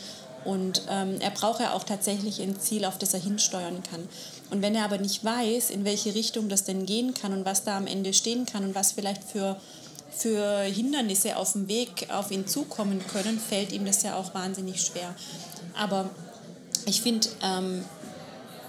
Und 0.46 0.84
ähm, 0.90 1.20
er 1.20 1.32
braucht 1.32 1.62
ja 1.62 1.74
auch 1.74 1.84
tatsächlich 1.84 2.42
ein 2.42 2.60
Ziel, 2.60 2.86
auf 2.86 2.98
das 2.98 3.14
er 3.14 3.22
hinsteuern 3.22 3.82
kann. 3.90 4.08
Und 4.50 4.62
wenn 4.62 4.76
er 4.76 4.86
aber 4.86 4.98
nicht 4.98 5.24
weiß, 5.24 5.70
in 5.70 5.86
welche 5.86 6.14
Richtung 6.16 6.50
das 6.50 6.64
denn 6.64 6.86
gehen 6.86 7.14
kann 7.14 7.34
und 7.34 7.46
was 7.46 7.64
da 7.64 7.78
am 7.78 7.88
Ende 7.88 8.14
stehen 8.14 8.46
kann 8.46 8.64
und 8.64 8.76
was 8.76 8.92
vielleicht 8.92 9.24
für 9.24 9.58
für 10.16 10.62
Hindernisse 10.62 11.38
auf 11.38 11.54
dem 11.54 11.68
Weg 11.68 12.08
auf 12.12 12.30
ihn 12.32 12.48
zukommen 12.48 13.02
können, 13.08 13.40
fällt 13.40 13.72
ihm 13.72 13.86
das 13.86 14.04
ja 14.04 14.16
auch 14.16 14.34
wahnsinnig 14.34 14.82
schwer. 14.82 15.16
Aber 15.76 16.10
ich 16.86 17.02
finde, 17.02 17.28
ähm, 17.42 17.84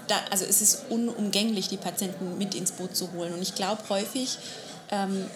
da, 0.09 0.17
also 0.31 0.45
es 0.45 0.61
ist 0.61 0.85
unumgänglich, 0.91 1.69
die 1.69 1.77
Patienten 1.77 2.39
mit 2.39 2.55
ins 2.55 2.73
Boot 2.73 2.97
zu 2.97 3.13
holen. 3.13 3.33
Und 3.35 3.43
ich 3.43 3.55
glaube, 3.55 3.83
häufig 3.89 4.39
ähm, 4.91 5.27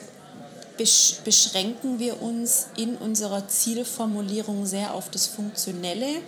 beschränken 1.25 1.98
wir 1.98 2.22
uns 2.22 2.68
in 2.76 2.96
unserer 2.96 3.48
Zielformulierung 3.48 4.66
sehr 4.66 4.94
auf 4.94 5.10
das 5.10 5.26
Funktionelle. 5.26 6.20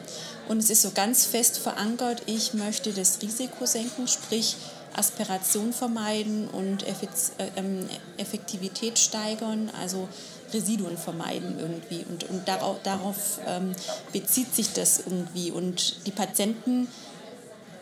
Und 0.48 0.58
es 0.58 0.70
ist 0.70 0.82
so 0.82 0.90
ganz 0.90 1.26
fest 1.26 1.58
verankert, 1.58 2.22
ich 2.26 2.54
möchte 2.54 2.92
das 2.92 3.22
Risiko 3.22 3.66
senken, 3.66 4.08
sprich 4.08 4.56
Aspiration 4.96 5.72
vermeiden 5.72 6.48
und 6.48 6.82
äh, 6.82 6.94
ähm, 7.56 7.88
Effektivität 8.16 8.98
steigern, 8.98 9.70
also 9.80 10.08
Residuen 10.52 10.98
vermeiden 10.98 11.56
irgendwie. 11.60 12.04
Und, 12.08 12.28
und 12.28 12.48
darauf, 12.48 12.78
darauf 12.82 13.38
ähm, 13.46 13.72
bezieht 14.12 14.52
sich 14.54 14.72
das 14.72 14.98
irgendwie. 14.98 15.52
Und 15.52 16.06
die 16.06 16.10
Patienten, 16.10 16.88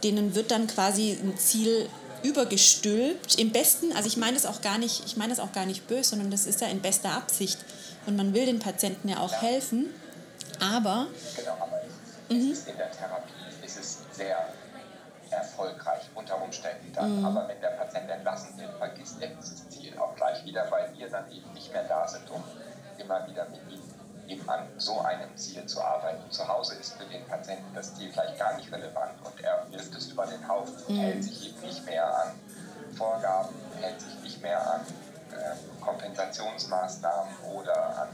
denen 0.02 0.34
wird 0.34 0.50
dann 0.50 0.66
quasi 0.66 1.12
ein 1.12 1.36
Ziel 1.36 1.88
übergestülpt. 2.22 3.38
Im 3.38 3.52
besten, 3.52 3.92
also 3.92 4.08
ich 4.08 4.16
meine 4.16 4.36
es 4.36 4.46
auch 4.46 4.60
gar 4.60 4.78
nicht, 4.78 5.04
ich 5.06 5.16
meine 5.16 5.32
es 5.32 5.40
auch 5.40 5.52
gar 5.52 5.66
nicht 5.66 5.86
böse, 5.86 6.10
sondern 6.10 6.30
das 6.30 6.46
ist 6.46 6.60
ja 6.60 6.68
in 6.68 6.80
bester 6.80 7.12
Absicht. 7.12 7.58
Und 8.06 8.16
man 8.16 8.34
will 8.34 8.46
den 8.46 8.58
Patienten 8.58 9.08
ja 9.08 9.18
auch 9.18 9.32
helfen. 9.32 9.86
Aber. 10.60 11.06
Genau, 11.36 11.52
aber 11.52 11.80
es 12.28 12.36
ist, 12.36 12.66
mhm. 12.66 12.72
in 12.72 12.78
der 12.78 12.90
Therapie 12.90 13.64
ist 13.64 13.78
es 13.78 13.98
sehr 14.12 14.48
erfolgreich 15.30 16.02
unter 16.14 16.42
Umständen 16.42 16.92
dann. 16.92 17.18
Mhm. 17.18 17.24
Aber 17.24 17.48
wenn 17.48 17.60
der 17.60 17.68
Patient 17.68 18.10
entlassen 18.10 18.58
wird, 18.58 18.76
vergisst 18.78 19.16
er 19.20 19.28
dieses 19.28 19.68
Ziel 19.68 19.96
auch 19.98 20.14
gleich 20.16 20.44
wieder, 20.44 20.70
weil 20.70 20.90
wir 20.96 21.08
dann 21.08 21.30
eben 21.30 21.52
nicht 21.52 21.72
mehr 21.72 21.84
da 21.84 22.08
sind, 22.08 22.28
um 22.30 22.42
immer 22.98 23.26
wieder 23.28 23.46
mit 23.50 23.60
ihm 23.70 23.82
eben 24.28 24.48
an 24.48 24.66
so 24.76 25.00
einem 25.00 25.34
Ziel 25.36 25.64
zu 25.66 25.82
arbeiten. 25.82 26.30
Zu 26.30 26.46
Hause 26.46 26.74
ist 26.76 26.94
für 26.94 27.04
den 27.06 27.24
Patienten 27.26 27.74
das 27.74 27.94
Ziel 27.94 28.10
vielleicht 28.12 28.38
gar 28.38 28.56
nicht 28.56 28.70
relevant 28.72 29.14
und 29.24 29.40
er 29.42 29.66
wirft 29.70 29.94
es 29.94 30.08
über 30.08 30.26
den 30.26 30.46
Haufen 30.46 30.76
und 30.86 30.96
mhm. 30.96 31.00
hält 31.00 31.24
sich 31.24 31.48
eben 31.48 31.60
nicht 31.60 31.84
mehr 31.86 32.06
an 32.06 32.32
Vorgaben, 32.96 33.54
hält 33.80 34.00
sich 34.00 34.14
nicht 34.22 34.42
mehr 34.42 34.60
an 34.60 34.80
äh, 35.32 35.84
Kompensationsmaßnahmen 35.84 37.34
oder 37.54 38.02
an 38.02 38.08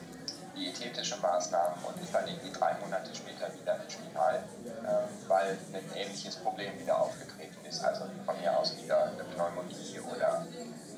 diätetische 0.56 1.16
Maßnahmen 1.18 1.84
und 1.84 2.02
ist 2.02 2.14
dann 2.14 2.26
irgendwie 2.26 2.52
drei 2.52 2.74
Monate 2.74 3.14
später 3.14 3.52
wieder 3.54 3.76
im 3.76 3.90
Spital, 3.90 4.36
äh, 4.64 5.28
weil 5.28 5.58
ein 5.72 5.96
ähnliches 5.96 6.36
Problem 6.36 6.78
wieder 6.78 7.00
aufgetreten 7.00 7.64
ist. 7.68 7.84
Also 7.84 8.04
von 8.24 8.40
mir 8.40 8.56
aus 8.56 8.76
wieder 8.76 9.04
eine 9.04 9.24
Pneumonie 9.24 10.00
oder 10.14 10.46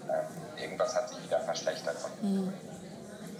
äh, 0.08 0.62
irgendwas 0.62 0.94
hat 0.94 1.08
sich 1.08 1.22
wieder 1.22 1.40
verschlechtert. 1.40 1.96
Und 2.04 2.22
mhm. 2.22 2.52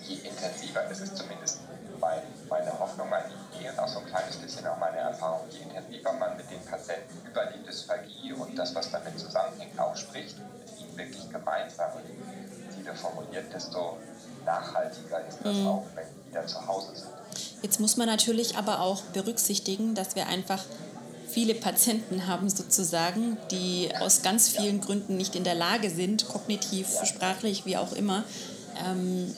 je 0.03 0.17
intensiver, 0.17 0.83
das 0.89 1.01
ist 1.01 1.17
zumindest 1.17 1.61
mein, 2.07 2.23
meine 2.49 2.79
Hoffung, 2.79 3.09
meine 3.11 3.27
Idee 3.27 3.69
und 3.71 3.79
auch 3.79 3.89
so 3.89 3.99
ein 3.99 4.07
kleines 4.07 4.37
bisschen 4.37 4.67
auch 4.67 4.79
meine 4.79 4.99
Erfahrung, 4.99 5.43
je 5.51 5.63
intensiver 5.63 6.13
man 6.13 6.37
mit 6.37 6.49
den 6.51 6.63
Patienten 6.65 7.27
über 7.27 7.47
die 7.47 7.63
Dysphagie 7.67 8.33
und 8.33 8.57
das, 8.57 8.75
was 8.75 8.91
damit 8.91 9.19
zusammenhängt, 9.19 9.79
auch 9.79 9.97
spricht, 9.97 10.37
mit 10.39 10.79
ihnen 10.79 10.97
wirklich 10.97 11.31
gemeinsam 11.31 11.91
Ziele 12.75 12.95
formuliert, 12.95 13.53
desto 13.53 13.99
nachhaltiger 14.45 15.27
ist 15.27 15.39
das 15.43 15.57
mhm. 15.57 15.67
auch, 15.67 15.85
wenn 15.95 16.05
die 16.07 16.31
wieder 16.31 16.47
zu 16.47 16.65
Hause 16.67 16.95
sind. 16.95 17.11
Jetzt 17.63 17.81
muss 17.81 17.97
man 17.97 18.07
natürlich 18.07 18.57
aber 18.57 18.81
auch 18.81 19.03
berücksichtigen, 19.13 19.95
dass 19.95 20.15
wir 20.15 20.29
einfach 20.29 20.63
viele 21.29 21.55
Patienten 21.55 22.29
haben 22.29 22.49
sozusagen, 22.49 23.37
die 23.51 23.91
aus 23.99 24.23
ganz 24.23 24.49
vielen 24.49 24.79
ja. 24.79 24.85
Gründen 24.85 25.17
nicht 25.17 25.35
in 25.35 25.43
der 25.43 25.57
Lage 25.57 25.91
sind, 25.91 26.29
kognitiv, 26.29 26.89
ja. 26.95 27.05
sprachlich, 27.05 27.67
wie 27.67 27.77
auch 27.77 27.93
immer, 27.93 28.23
ähm, 28.87 29.35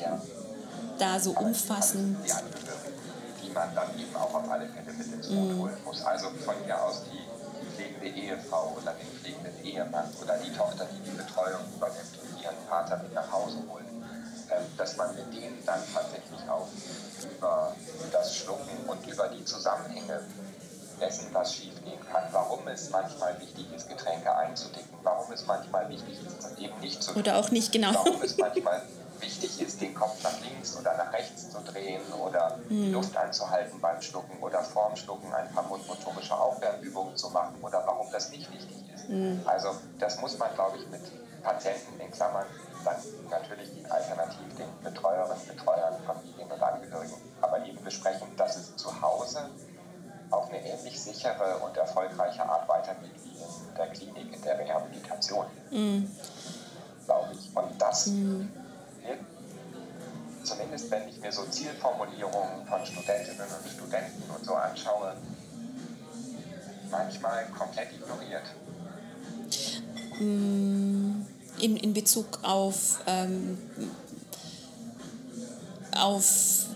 da 0.98 1.18
so 1.18 1.32
umfassend. 1.32 2.18
Die 2.24 2.32
Angehörigen, 2.32 2.98
die 3.42 3.50
man 3.50 3.74
dann 3.74 3.98
eben 3.98 4.14
auch 4.16 4.34
auf 4.34 4.50
alle 4.50 4.66
Fälle 4.66 4.92
mit 4.92 5.12
ins 5.12 5.28
Boot 5.28 5.56
mm. 5.56 5.58
holen 5.60 5.76
muss. 5.84 6.04
Also 6.04 6.28
von 6.44 6.54
mir 6.64 6.82
aus 6.82 7.02
die 7.10 7.74
pflegende 7.74 8.08
Ehefrau 8.08 8.76
oder 8.80 8.92
den 8.92 9.08
pflegenden 9.20 9.64
Ehemann 9.64 10.10
oder 10.22 10.36
die 10.38 10.52
Tochter, 10.52 10.86
die 10.86 11.10
die 11.10 11.16
Betreuung 11.16 11.62
übernimmt 11.74 12.18
und 12.22 12.42
ihren 12.42 12.56
Vater 12.68 12.98
mit 13.02 13.14
nach 13.14 13.30
Hause 13.30 13.58
holt. 13.68 13.84
Ähm, 14.50 14.64
dass 14.78 14.96
man 14.96 15.14
mit 15.14 15.32
denen 15.32 15.62
dann 15.66 15.80
tatsächlich 15.92 16.40
auch 16.48 16.68
über 17.36 17.74
das 18.10 18.34
Schlucken 18.34 18.88
und 18.88 19.06
über 19.06 19.28
die 19.28 19.44
Zusammenhänge 19.44 20.20
dessen, 20.98 21.28
was 21.32 21.54
schiefgehen 21.54 22.00
kann, 22.10 22.24
warum 22.32 22.66
es 22.68 22.90
manchmal 22.90 23.38
wichtig 23.40 23.66
ist, 23.74 23.88
Getränke 23.88 24.34
einzudicken, 24.34 24.96
warum 25.02 25.30
es 25.32 25.46
manchmal 25.46 25.88
wichtig 25.88 26.18
ist, 26.26 26.58
eben 26.58 26.80
nicht 26.80 27.02
zu 27.02 27.14
Oder 27.14 27.36
auch 27.36 27.50
nicht, 27.50 27.72
genau. 27.72 27.92
Warum 27.92 28.22
es 28.22 28.36
manchmal 28.38 28.82
wichtig 29.20 29.60
ist, 29.60 29.80
den 29.80 29.94
Kopf 29.94 30.22
nach 30.22 30.40
links 30.40 30.76
oder 30.76 30.96
nach 30.96 31.12
rechts 31.12 31.50
zu 31.50 31.58
drehen 31.60 32.02
oder 32.12 32.56
hm. 32.56 32.68
die 32.68 32.90
Luft 32.90 33.16
anzuhalten 33.16 33.80
beim 33.80 34.00
Schlucken 34.00 34.42
oder 34.42 34.62
vorm 34.62 34.96
Schlucken 34.96 35.32
ein 35.32 35.50
paar 35.52 35.64
mundmotorische 35.64 36.34
Aufwärmübungen 36.34 37.16
zu 37.16 37.30
machen 37.30 37.56
oder 37.62 37.82
warum 37.86 38.10
das 38.12 38.30
nicht 38.30 38.52
wichtig 38.52 38.76
ist. 38.94 39.08
Hm. 39.08 39.40
Also 39.44 39.70
das 39.98 40.20
muss 40.20 40.38
man, 40.38 40.52
glaube 40.54 40.78
ich, 40.78 40.88
mit 40.88 41.02
Patienten 41.42 42.00
in 42.00 42.10
Klammern 42.10 42.46
dann 42.84 42.96
natürlich 43.30 43.70
alternativ 43.90 44.56
den 44.56 44.68
Betreuerinnen, 44.82 45.46
Betreuern, 45.46 45.94
Familien 46.06 46.50
und 46.50 46.62
Angehörigen, 46.62 47.14
aber 47.40 47.64
eben 47.64 47.82
besprechen, 47.82 48.28
dass 48.36 48.56
es 48.56 48.76
zu 48.76 49.00
Hause 49.00 49.50
auf 50.30 50.48
eine 50.48 50.60
ähnlich 50.64 51.00
sichere 51.00 51.58
und 51.58 51.76
erfolgreiche 51.76 52.42
Art 52.42 52.68
weitergeht 52.68 53.14
wie 53.24 53.30
in 53.30 53.74
der 53.76 53.86
Klinik, 53.88 54.34
in 54.34 54.42
der 54.42 54.58
Rehabilitation. 54.58 55.46
Mhm. 55.70 56.10
Glaube 57.06 57.32
ich. 57.32 57.56
Und 57.56 57.80
das 57.80 58.06
mhm. 58.08 58.50
Zumindest 60.48 60.90
wenn 60.90 61.08
ich 61.08 61.18
mir 61.20 61.32
so 61.32 61.44
Zielformulierungen 61.44 62.66
von 62.66 62.84
Studentinnen 62.86 63.46
und 63.46 63.70
Studenten 63.70 64.30
und 64.30 64.44
so 64.44 64.54
anschaue, 64.54 65.16
manchmal 66.90 67.46
komplett 67.56 67.88
ignoriert. 67.92 68.44
Mhm 70.18 71.26
in, 71.60 71.76
in 71.76 71.92
Bezug 71.92 72.26
auf 72.42 73.00
ähm, 73.06 73.58
auf 75.96 76.66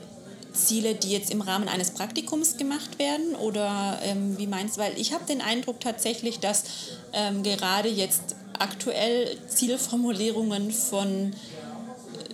Ziele, 0.53 0.95
die 0.95 1.11
jetzt 1.11 1.31
im 1.31 1.41
Rahmen 1.41 1.69
eines 1.69 1.93
Praktikums 1.93 2.57
gemacht 2.57 2.99
werden? 2.99 3.35
Oder 3.37 3.99
ähm, 4.03 4.37
wie 4.39 4.47
meinst 4.47 4.77
du? 4.77 4.81
Weil 4.81 4.99
ich 4.99 5.13
habe 5.13 5.25
den 5.25 5.41
Eindruck 5.41 5.81
tatsächlich, 5.81 6.41
dass 6.41 6.65
ähm, 7.13 7.43
gerade 7.43 7.89
jetzt 7.89 8.37
aktuell 8.59 9.39
Zielformulierungen 9.49 10.71
von 10.73 11.35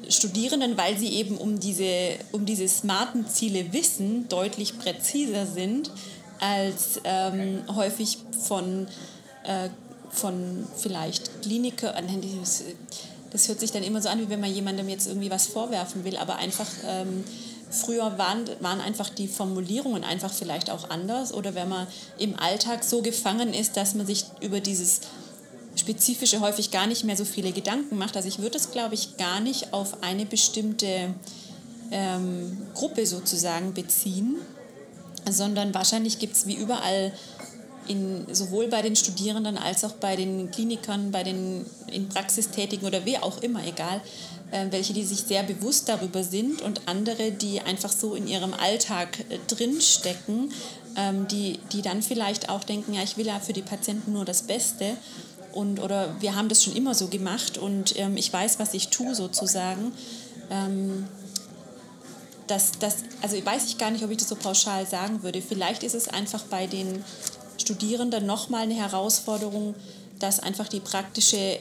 Studierenden, 0.09 0.77
weil 0.77 0.97
sie 0.97 1.09
eben 1.15 1.37
um 1.37 1.61
diese, 1.61 2.17
um 2.33 2.47
diese 2.47 2.67
smarten 2.69 3.27
Ziele 3.29 3.73
wissen, 3.73 4.29
deutlich 4.29 4.79
präziser 4.79 5.47
sind 5.47 5.91
als 6.41 7.01
ähm, 7.05 7.63
häufig 7.75 8.19
von, 8.47 8.87
äh, 9.45 9.69
von 10.11 10.67
vielleicht 10.77 11.43
Kliniker. 11.43 11.95
Das, 13.31 13.49
hört 13.49 13.61
sich 13.61 13.73
dann 13.73 13.83
immer 13.83 14.01
so 14.01 14.09
an, 14.09 14.21
wie 14.21 14.31
wenn 14.31 14.41
man 14.41 14.53
jemandem 14.53 14.89
jetzt 14.89 15.07
irgendwie 15.07 15.31
was 15.31 15.47
vorwerfen 15.47 16.05
will, 16.05 16.17
aber 16.17 16.37
einfach 16.37 16.69
ähm, 16.87 17.25
früher 17.71 18.17
waren, 18.19 18.49
waren 18.61 18.81
einfach 18.81 19.11
die 19.11 19.29
Formulierungen 19.29 20.05
einfach 20.05 20.33
vielleicht 20.33 20.71
auch 20.71 20.89
anders 20.91 21.35
oder 21.35 21.55
wenn 21.55 21.69
man 21.69 21.87
im 22.19 22.39
Alltag 22.39 22.85
so 22.85 23.03
gefangen 23.03 23.53
ist, 23.53 23.77
dass 23.77 23.95
man 23.95 24.07
sich 24.07 24.25
über 24.41 24.61
dieses 24.61 25.01
spezifische 25.79 26.41
häufig 26.41 26.71
gar 26.71 26.87
nicht 26.87 27.05
mehr 27.05 27.17
so 27.17 27.25
viele 27.25 27.53
Gedanken 27.53 27.97
macht. 27.97 28.17
Also 28.17 28.29
ich 28.29 28.39
würde 28.39 28.59
es, 28.59 28.71
glaube 28.71 28.95
ich, 28.95 29.17
gar 29.17 29.41
nicht 29.41 29.73
auf 29.73 30.03
eine 30.03 30.27
bestimmte 30.27 31.15
ähm, 31.91 32.59
Gruppe 32.75 33.07
sozusagen 33.07 33.75
beziehen, 33.75 34.37
sondern 35.29 35.73
wahrscheinlich 35.75 36.19
gibt 36.19 36.37
es 36.37 36.47
wie 36.47 36.55
überall 36.55 37.13
in, 37.87 38.27
sowohl 38.33 38.69
bei 38.69 38.83
den 38.83 38.97
Studierenden 38.97 39.57
als 39.57 39.85
auch 39.85 39.93
bei 39.93 40.17
den 40.17 40.51
Klinikern, 40.51 41.11
bei 41.11 41.23
den 41.23 41.65
in 41.91 42.09
Praxistätigen 42.09 42.87
oder 42.87 43.05
wer 43.05 43.25
auch 43.25 43.43
immer, 43.43 43.67
egal, 43.67 44.03
äh, 44.51 44.67
welche, 44.71 44.93
die 44.93 45.05
sich 45.05 45.21
sehr 45.21 45.43
bewusst 45.43 45.89
darüber 45.89 46.23
sind 46.23 46.63
und 46.63 46.83
andere, 46.87 47.33
die 47.33 47.61
einfach 47.61 47.93
so 47.93 48.15
in 48.15 48.27
ihrem 48.27 48.55
Alltag 48.55 49.21
äh, 49.31 49.39
drinstecken, 49.47 50.53
ähm, 50.97 51.29
die, 51.29 51.59
die 51.73 51.83
dann 51.83 52.03
vielleicht 52.03 52.49
auch 52.49 52.65
denken, 52.65 52.95
ja, 52.95 53.03
ich 53.03 53.17
will 53.17 53.27
ja 53.27 53.41
für 53.41 53.53
die 53.53 53.63
Patienten 53.63 54.13
nur 54.13 54.25
das 54.25 54.43
Beste 54.43 54.97
und 55.53 55.81
oder 55.81 56.15
wir 56.21 56.35
haben 56.35 56.49
das 56.49 56.63
schon 56.63 56.77
immer 56.77 56.95
so 56.95 57.09
gemacht 57.09 57.59
und 57.59 57.99
ähm, 57.99 58.17
ich 58.17 58.33
weiß, 58.33 58.59
was 58.59 58.75
ich 58.75 58.89
tue 58.89 59.15
sozusagen. 59.15 59.93
Ähm, 60.51 61.07
das, 62.47 62.73
das, 62.79 62.97
also 63.21 63.45
weiß 63.45 63.67
ich 63.67 63.79
gar 63.79 63.91
nicht, 63.91 64.03
ob 64.05 64.11
ich 64.11 64.17
das 64.17 64.29
so 64.29 64.37
pauschal 64.37 64.87
sagen 64.87 65.23
würde. 65.23 65.43
Vielleicht 65.43 65.83
ist 65.83 65.95
es 65.95 66.09
einfach 66.09 66.45
bei 66.45 66.67
den 66.67 67.05
Studierenden 67.59 68.25
nochmal 68.25 68.63
eine 68.63 68.75
Herausforderung, 68.75 69.75
dass 70.19 70.41
einfach 70.41 70.69
die 70.69 70.81
praktische 70.81 71.59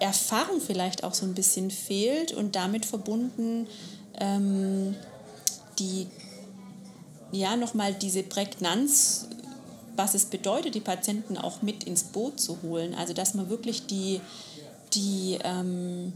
Erfahrung 0.00 0.60
vielleicht 0.60 1.04
auch 1.04 1.14
so 1.14 1.24
ein 1.24 1.34
bisschen 1.34 1.70
fehlt 1.70 2.32
und 2.32 2.56
damit 2.56 2.84
verbunden 2.84 3.66
ähm, 4.20 4.94
die 5.78 6.06
ja 7.32 7.56
nochmal 7.56 7.94
diese 7.94 8.22
Prägnanz 8.22 9.28
was 10.00 10.14
es 10.14 10.24
bedeutet, 10.24 10.74
die 10.74 10.80
Patienten 10.80 11.36
auch 11.36 11.60
mit 11.60 11.84
ins 11.84 12.04
Boot 12.04 12.40
zu 12.40 12.62
holen. 12.62 12.94
Also 12.94 13.12
dass 13.12 13.34
man 13.34 13.50
wirklich 13.50 13.86
die, 13.86 14.22
die, 14.94 15.38
ähm, 15.44 16.14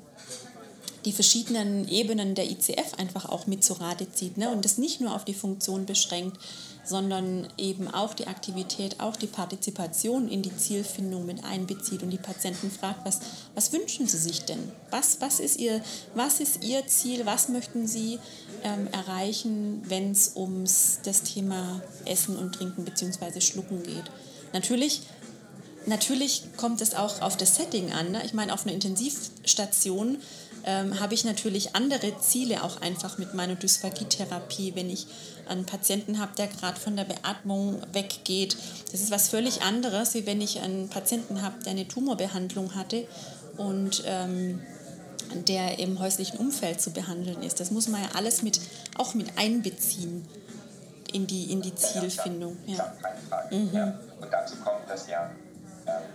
die 1.05 1.13
verschiedenen 1.13 1.89
Ebenen 1.89 2.35
der 2.35 2.51
ICF 2.51 2.95
einfach 2.99 3.29
auch 3.29 3.47
mit 3.47 3.63
zu 3.63 3.75
Rate 3.75 4.11
zieht 4.11 4.39
ne? 4.39 4.51
und 4.51 4.65
das 4.65 4.79
nicht 4.79 5.01
nur 5.01 5.15
auf 5.15 5.25
die 5.25 5.35
Funktion 5.35 5.87
beschränkt, 5.87 6.39
sondern 6.85 7.49
eben 7.57 7.89
auch 7.89 8.15
die 8.15 8.27
Aktivität, 8.27 9.01
auch 9.01 9.17
die 9.17 9.27
Partizipation 9.27 10.29
in 10.29 10.43
die 10.43 10.55
Zielfindung 10.55 11.25
mit 11.25 11.43
einbezieht 11.45 12.03
und 12.03 12.11
die 12.11 12.19
Patienten 12.19 12.71
fragt, 12.71 13.05
was, 13.07 13.21
was 13.55 13.73
wünschen 13.73 14.07
sie 14.07 14.19
sich 14.19 14.45
denn? 14.45 14.71
Was, 14.91 15.21
was, 15.21 15.41
ist 15.41 15.59
ihr, 15.59 15.83
was 16.15 16.41
ist 16.41 16.63
ihr 16.63 16.87
Ziel? 16.87 17.25
Was 17.25 17.49
möchten 17.49 17.87
sie 17.87 18.19
ähm, 18.63 18.89
erreichen, 18.93 19.83
wenn 19.87 20.11
es 20.11 20.29
um 20.29 20.65
das 20.65 21.23
Thema 21.23 21.81
Essen 22.05 22.37
und 22.37 22.55
Trinken 22.55 22.85
bzw. 22.85 23.41
Schlucken 23.41 23.83
geht? 23.83 24.05
Natürlich 24.53 25.03
Natürlich 25.87 26.45
kommt 26.57 26.81
es 26.81 26.95
auch 26.95 27.21
auf 27.21 27.37
das 27.37 27.57
Setting 27.57 27.93
an. 27.93 28.13
Ne? 28.13 28.23
Ich 28.25 28.33
meine, 28.33 28.55
auf 28.55 28.65
einer 28.65 28.73
Intensivstation 28.73 30.19
ähm, 30.65 30.99
habe 31.01 31.15
ich 31.15 31.25
natürlich 31.25 31.75
andere 31.75 32.19
Ziele 32.19 32.63
auch 32.63 32.81
einfach 32.81 33.19
mit 33.19 33.35
meiner 33.35 33.55
Dysphagietherapie, 33.55 34.75
wenn 34.75 34.91
ich 34.91 35.07
einen 35.49 35.67
Patienten 35.67 36.19
habe, 36.19 36.33
der 36.37 36.47
gerade 36.47 36.81
von 36.81 36.97
der 36.97 37.05
Beatmung 37.05 37.83
weggeht. 37.93 38.57
Das 38.91 39.01
ist 39.01 39.11
was 39.11 39.29
völlig 39.29 39.63
anderes, 39.63 40.15
wie 40.15 40.27
wenn 40.27 40.41
ich 40.41 40.61
einen 40.61 40.89
Patienten 40.89 41.43
habe, 41.43 41.63
der 41.65 41.73
eine 41.73 41.87
Tumorbehandlung 41.87 42.75
hatte 42.75 43.07
und 43.57 44.03
ähm, 44.07 44.61
der 45.35 45.79
im 45.79 45.99
häuslichen 46.01 46.39
Umfeld 46.39 46.81
zu 46.81 46.91
behandeln 46.93 47.43
ist. 47.43 47.61
Das 47.61 47.71
muss 47.71 47.89
man 47.89 48.03
ja 48.03 48.09
alles 48.15 48.43
mit, 48.43 48.61
auch 48.97 49.15
mit 49.15 49.37
einbeziehen 49.37 50.27
in 51.13 51.27
die, 51.27 51.53
in 51.53 51.63
die 51.63 51.75
Zielfindung. 51.75 52.57
Ja. 52.67 52.93
Mhm. 53.51 53.95
Und 54.21 54.33
dazu 54.33 54.57
kommt, 54.57 54.89
dass 54.89 55.09
ja 55.09 55.31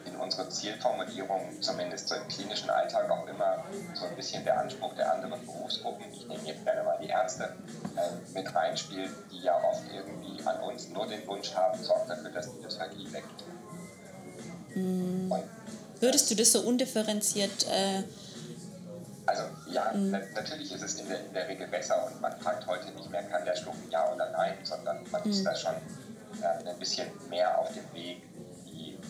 in 0.06 0.16
unsere 0.16 0.50
Zielformulierung, 0.50 1.62
zumindest 1.62 2.08
so 2.08 2.16
im 2.16 2.28
klinischen 2.28 2.70
Alltag, 2.70 3.10
auch 3.10 3.28
immer 3.28 3.64
so 3.94 4.06
ein 4.06 4.16
bisschen 4.16 4.44
der 4.44 4.60
Anspruch 4.60 4.94
der 4.96 5.14
anderen 5.14 5.46
Berufsgruppen, 5.46 6.06
ich 6.12 6.28
nehme 6.28 6.44
jetzt 6.44 6.64
gerne 6.66 6.84
mal 6.84 6.98
die 7.02 7.08
Ärzte, 7.08 7.56
äh, 7.96 8.34
mit 8.34 8.54
reinspielt, 8.54 9.12
die 9.32 9.42
ja 9.42 9.56
oft 9.64 9.84
irgendwie 9.92 10.44
an 10.46 10.60
uns 10.62 10.90
nur 10.90 11.08
den 11.08 11.26
Wunsch 11.28 11.54
haben, 11.54 11.82
sorgt 11.84 12.10
dafür, 12.10 12.32
dass 12.32 12.52
die 12.52 12.62
Dysphagie 12.62 13.08
weggeht. 13.12 13.46
Mm. 14.76 15.32
Würdest 16.00 16.32
du 16.32 16.36
das 16.36 16.52
so 16.52 16.62
undifferenziert 16.62 17.68
äh 17.68 18.04
also 19.26 19.44
ja, 19.68 19.92
na, 19.94 20.20
natürlich 20.34 20.74
ist 20.74 20.82
es 20.82 20.96
in 20.96 21.08
der, 21.08 21.24
in 21.24 21.34
der, 21.34 21.48
Regel 21.48 21.68
besser 21.68 22.04
und 22.08 22.20
man 22.20 22.32
fragt 22.40 22.66
heute 22.66 22.90
nicht 22.90 23.12
mehr, 23.12 23.22
kann 23.24 23.46
der 23.46 23.56
schlucken 23.56 23.88
ja 23.92 24.12
oder 24.12 24.32
nein, 24.32 24.58
sondern 24.64 25.06
man 25.12 25.22
mm. 25.24 25.30
ist 25.30 25.44
da 25.44 25.56
schon 25.56 25.76
äh, 26.42 26.68
ein 26.68 26.80
bisschen 26.80 27.08
mehr 27.30 27.56
auf 27.60 27.72
dem 27.72 27.94
Weg, 27.94 28.24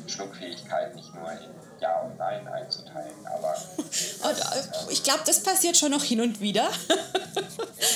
Schluckfähigkeit 0.10 0.96
nicht 0.96 1.14
nur 1.14 1.32
in 1.32 1.50
Ja 1.80 2.02
und 2.02 2.18
Nein 2.18 2.48
einzuteilen, 2.48 3.26
aber. 3.26 3.56
Und, 3.78 4.40
äh, 4.40 4.92
ich 4.92 5.04
glaube, 5.04 5.22
das 5.26 5.42
passiert 5.42 5.78
schon 5.78 5.92
noch 5.92 6.04
hin 6.04 6.22
und 6.22 6.40
wieder. 6.42 6.70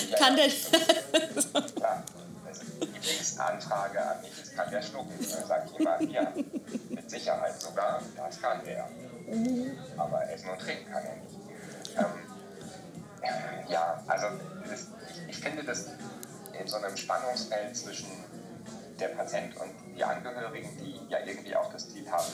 ja, 0.10 0.18
kann 0.18 0.36
der. 0.36 0.48
ja, 0.48 2.04
also 2.46 2.62
die 2.82 3.08
nächste 3.08 3.44
Anfrage 3.44 4.02
an 4.02 4.22
mich 4.22 4.32
ist, 4.42 4.56
kann 4.56 4.70
der 4.72 4.82
schlucken? 4.82 5.14
Da 5.20 5.46
sage 5.46 5.70
ich 5.72 5.80
immer, 5.80 6.02
ja, 6.04 6.34
mit 6.90 7.10
Sicherheit 7.10 7.62
sogar, 7.62 8.02
das 8.16 8.42
kann 8.42 8.64
der. 8.66 8.88
Mhm. 9.28 9.78
Aber 9.98 10.30
Essen 10.30 10.50
und 10.50 10.60
Trinken 10.60 10.92
kann 10.92 11.04
er 11.04 11.16
nicht. 11.16 11.36
Ähm, 11.98 13.70
ja, 13.70 14.04
also 14.08 14.28
das, 14.70 14.88
ich, 15.10 15.30
ich 15.30 15.38
finde 15.38 15.64
das 15.64 15.88
in 16.60 16.68
so 16.68 16.78
einem 16.78 16.96
Spannungsfeld 16.96 17.76
zwischen 17.76 18.08
der 19.00 19.10
Patient 19.10 19.56
und 19.58 19.72
die 19.96 20.04
Angehörigen, 20.04 20.70
die 20.78 21.00
ja 21.10 21.20
irgendwie 21.26 21.56
auch 21.56 21.72
das 21.72 21.90
Ziel 21.90 22.10
haben, 22.10 22.32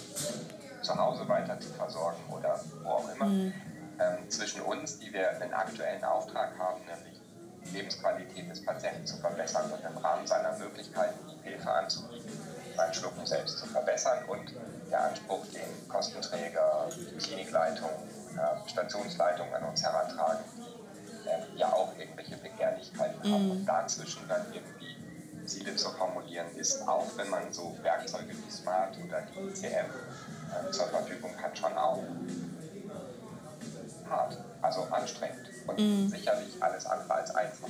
zu 0.81 0.95
Hause 0.97 1.27
weiter 1.27 1.59
zu 1.59 1.69
versorgen 1.69 2.21
oder 2.31 2.59
wo 2.83 2.89
auch 2.89 3.13
immer, 3.13 3.25
mhm. 3.25 3.53
ähm, 3.99 4.29
zwischen 4.29 4.61
uns, 4.61 4.99
die 4.99 5.11
wir 5.11 5.29
einen 5.41 5.53
aktuellen 5.53 6.03
Auftrag 6.03 6.57
haben, 6.57 6.81
nämlich 6.85 7.19
die 7.65 7.77
Lebensqualität 7.77 8.49
des 8.49 8.65
Patienten 8.65 9.05
zu 9.05 9.17
verbessern 9.17 9.71
und 9.71 9.83
im 9.83 9.97
Rahmen 9.97 10.25
seiner 10.25 10.57
Möglichkeiten 10.57 11.19
die 11.27 11.49
Hilfe 11.49 11.69
anzubieten, 11.71 12.31
sein 12.75 12.93
Schlucken 12.93 13.25
selbst 13.25 13.59
zu 13.59 13.65
verbessern 13.67 14.23
und 14.27 14.53
der 14.89 15.03
Anspruch, 15.03 15.45
den 15.47 15.89
Kostenträger, 15.89 16.87
die 16.95 17.17
Klinikleitung, 17.17 17.89
äh, 18.37 18.69
Stationsleitung 18.69 19.53
an 19.53 19.63
uns 19.63 19.83
herantragen, 19.83 20.43
die 20.57 21.29
äh, 21.29 21.59
ja 21.59 21.71
auch 21.73 21.91
irgendwelche 21.97 22.37
Begehrlichkeiten 22.37 23.29
mhm. 23.29 23.33
haben 23.33 23.51
und 23.51 23.65
dazwischen 23.65 24.27
dann 24.27 24.45
irgendwie 24.53 24.78
Ziele 25.49 25.75
zu 25.75 25.89
formulieren, 25.89 26.47
ist 26.55 26.87
auch, 26.87 27.07
wenn 27.17 27.29
man 27.29 27.51
so 27.51 27.75
Werkzeuge 27.81 28.29
wie 28.29 28.51
Smart 28.51 28.95
oder 29.03 29.21
die 29.21 29.39
ICM 29.39 29.67
äh, 29.67 30.71
zur 30.71 30.85
Verfügung 30.87 31.31
hat, 31.41 31.57
schon 31.57 31.75
auch 31.77 32.03
hart, 34.09 34.37
also 34.61 34.81
anstrengend 34.91 35.49
und 35.67 35.77
mm. 35.77 36.09
sicherlich 36.09 36.61
alles 36.61 36.85
andere 36.85 37.13
als 37.13 37.35
einfach. 37.35 37.67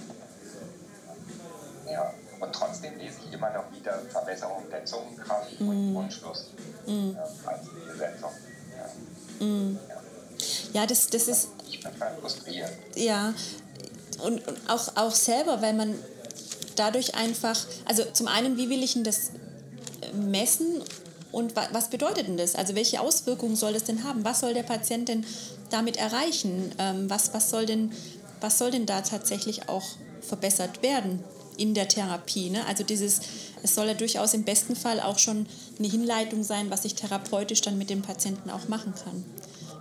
Ja, 1.90 2.14
und 2.40 2.54
trotzdem 2.54 2.98
lese 2.98 3.20
ich 3.26 3.34
immer 3.34 3.50
noch 3.52 3.72
wieder 3.72 4.00
Verbesserung 4.10 4.70
der 4.70 4.86
Zungenkraft 4.86 5.60
mm. 5.60 5.70
und 5.70 5.94
Mundschluss 5.94 6.52
mm. 6.86 7.12
äh, 7.12 7.48
als 7.48 7.64
Zielsetzung. 7.64 8.32
Ja. 9.40 9.46
Mm. 9.46 9.80
ja. 10.74 10.86
das, 10.86 11.08
das 11.08 11.28
ist. 11.28 11.50
Ich 11.68 11.82
bin 11.82 11.92
frustriert. 12.22 12.72
Ja, 12.96 13.34
und, 14.24 14.48
und 14.48 14.70
auch, 14.70 14.96
auch 14.96 15.16
selber, 15.16 15.62
weil 15.62 15.74
man 15.74 15.96
dadurch 16.80 17.16
einfach, 17.16 17.58
also 17.86 18.04
zum 18.14 18.28
einen, 18.28 18.58
wie 18.58 18.70
will 18.70 18.84
ich 18.84 18.94
denn 18.94 19.04
das 19.04 19.32
messen 20.14 20.82
und 21.32 21.56
was 21.56 21.90
bedeutet 21.90 22.28
denn 22.28 22.38
das? 22.38 22.56
Also 22.56 22.76
welche 22.76 23.02
Auswirkungen 23.02 23.56
soll 23.56 23.74
das 23.74 23.84
denn 23.84 24.04
haben? 24.04 24.26
Was 24.26 24.40
soll 24.40 24.54
der 24.54 24.64
Patient 24.64 25.08
denn 25.10 25.26
damit 25.70 25.98
erreichen? 25.98 26.72
Ähm, 26.80 27.10
was, 27.10 27.34
was, 27.34 27.50
soll 27.50 27.66
denn, 27.66 27.92
was 28.42 28.58
soll 28.58 28.72
denn 28.72 28.88
da 28.88 29.02
tatsächlich 29.02 29.70
auch 29.70 29.84
verbessert 30.22 30.82
werden 30.82 31.24
in 31.58 31.76
der 31.76 31.88
Therapie? 31.88 32.50
Ne? 32.50 32.66
Also 32.66 32.84
dieses, 32.84 33.22
es 33.62 33.76
soll 33.76 33.88
ja 33.88 33.94
durchaus 33.94 34.34
im 34.34 34.44
besten 34.44 34.76
Fall 34.76 35.00
auch 35.00 35.20
schon 35.20 35.46
eine 35.78 35.88
Hinleitung 35.88 36.44
sein, 36.44 36.72
was 36.72 36.86
ich 36.86 36.96
therapeutisch 36.96 37.62
dann 37.62 37.78
mit 37.78 37.92
dem 37.92 38.02
Patienten 38.02 38.50
auch 38.50 38.68
machen 38.68 38.96
kann. 38.96 39.24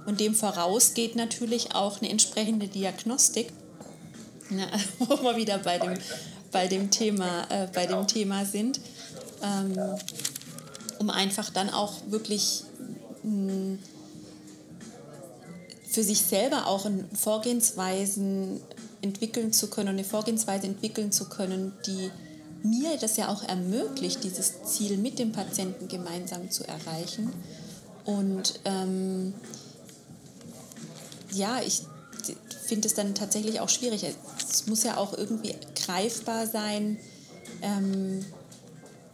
Und 0.05 0.21
dem 0.21 0.35
voraus 0.35 0.93
geht 0.93 1.17
natürlich 1.17 1.75
auch 1.75 2.01
eine 2.01 2.11
entsprechende 2.11 2.69
Diagnostik 2.69 3.53
Ja, 4.51 4.67
wo 4.99 5.23
wir 5.23 5.37
wieder 5.37 5.59
bei 5.59 5.79
dem, 5.79 5.95
bei 6.51 6.67
dem 6.69 6.91
Thema, 6.91 7.45
äh, 7.51 7.69
bei 7.73 7.87
genau. 7.87 8.03
dem 8.03 8.09
Thema 8.09 8.45
sind. 8.45 8.81
Ähm, 9.43 9.75
ja. 9.75 9.99
Um 10.99 11.11
einfach 11.11 11.51
dann 11.51 11.71
auch 11.71 11.95
wirklich 12.09 12.65
mh, 13.23 13.53
hm, 13.53 13.79
für 15.91 16.03
sich 16.03 16.21
selber 16.21 16.67
auch 16.67 16.89
Vorgehensweisen 17.15 18.61
entwickeln 19.01 19.53
zu 19.53 19.69
können, 19.69 19.89
eine 19.89 20.05
Vorgehensweise 20.05 20.67
entwickeln 20.67 21.13
zu 21.13 21.29
können, 21.29 21.73
die 21.87 22.11
mir 22.63 22.97
das 22.99 23.17
ja 23.17 23.29
auch 23.29 23.43
ermöglicht, 23.43 24.25
dieses 24.25 24.63
Ziel 24.65 24.99
mit 24.99 25.19
dem 25.19 25.33
Patienten 25.33 25.89
gemeinsam 25.89 26.51
zu 26.51 26.67
erreichen. 26.67 27.33
Und 28.05 28.61
ähm, 28.65 29.35
ja, 31.33 31.61
ich 31.63 31.83
finde 32.65 32.89
es 32.89 32.95
dann 32.95 33.15
tatsächlich 33.15 33.61
auch 33.61 33.69
schwierig. 33.69 34.05
Es 34.51 34.67
muss 34.67 34.83
ja 34.83 34.97
auch 34.97 35.13
irgendwie 35.13 35.55
greifbar 35.85 36.47
sein, 36.47 36.99
ähm, 37.63 38.25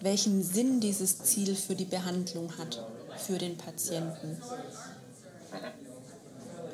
welchen 0.01 0.43
Sinn 0.43 0.81
dieses 0.81 1.19
Ziel 1.19 1.57
für 1.57 1.75
die 1.75 1.85
Behandlung 1.85 2.57
hat, 2.59 2.85
für 3.17 3.39
den 3.39 3.57
Patienten. 3.57 4.41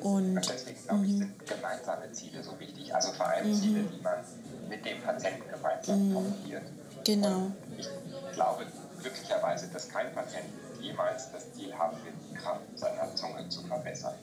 Und, 0.01 0.35
und 0.35 0.49
deswegen 0.49 0.83
glaube 0.83 1.05
ich, 1.05 1.11
mhm. 1.11 1.17
sind 1.19 1.45
gemeinsame 1.45 2.11
Ziele 2.11 2.43
so 2.43 2.59
wichtig. 2.59 2.93
Also 2.93 3.11
vor 3.13 3.27
allem 3.27 3.49
mhm. 3.49 3.55
Ziele, 3.55 3.83
die 3.83 4.01
man 4.01 4.19
mit 4.67 4.85
dem 4.85 5.01
Patienten 5.01 5.43
gemeinsam 5.49 6.09
mhm. 6.09 6.13
formuliert. 6.13 6.63
Genau. 7.03 7.37
Und 7.37 7.55
ich 7.77 7.87
glaube 8.33 8.65
glücklicherweise, 8.99 9.67
dass 9.67 9.89
kein 9.89 10.13
Patient 10.13 10.45
jemals 10.79 11.31
das 11.31 11.53
Ziel 11.53 11.73
haben 11.73 11.97
wird, 12.03 12.15
die 12.29 12.35
Kraft 12.35 12.61
seiner 12.75 13.15
Zunge 13.15 13.47
zu 13.49 13.61
verbessern, 13.61 14.15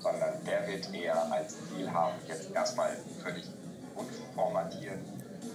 sondern 0.00 0.32
der 0.44 0.66
wird 0.68 0.92
eher 0.94 1.30
als 1.32 1.56
Ziel 1.68 1.90
haben, 1.90 2.14
jetzt 2.26 2.50
erstmal 2.52 2.96
völlig 3.22 3.44
unformatiert 3.96 4.98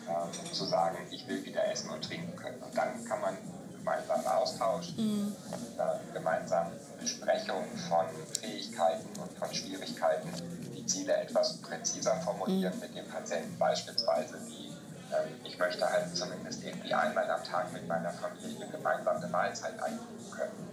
ähm, 0.08 0.54
zu 0.54 0.65
sagen, 0.65 0.97
ich 1.12 1.27
will 1.27 1.43
wieder 1.45 1.65
essen 1.71 1.89
und 1.89 2.04
trinken 2.04 2.36
können. 2.36 2.62
Und 2.62 2.75
dann 2.77 3.04
kann 3.06 3.21
man 3.21 3.38
gemeinsam 3.77 4.25
austauschen, 4.25 4.95
mhm. 4.97 5.36
äh, 5.77 6.13
gemeinsam 6.13 6.67
Besprechung 6.99 7.63
von 7.89 8.06
Fähigkeiten 8.39 9.08
und 9.19 9.38
von 9.38 9.54
Schwierigkeiten, 9.54 10.30
die 10.75 10.86
Ziele 10.86 11.15
etwas 11.17 11.58
präziser 11.58 12.15
formulieren 12.17 12.73
mhm. 12.75 12.82
mit 12.82 12.95
dem 12.95 13.08
Patienten, 13.08 13.58
beispielsweise 13.58 14.36
wie 14.47 14.71
ähm, 15.12 15.30
ich 15.43 15.58
möchte 15.58 15.89
halt 15.89 16.15
zumindest 16.15 16.63
irgendwie 16.63 16.93
einmal 16.93 17.30
am 17.30 17.43
Tag 17.43 17.71
mit 17.73 17.88
meiner 17.88 18.12
Familie 18.12 18.67
gemeinsam 18.67 19.17
eine 19.17 19.27
Mahlzeit 19.27 19.82
einnehmen 19.82 20.32
können. 20.32 20.69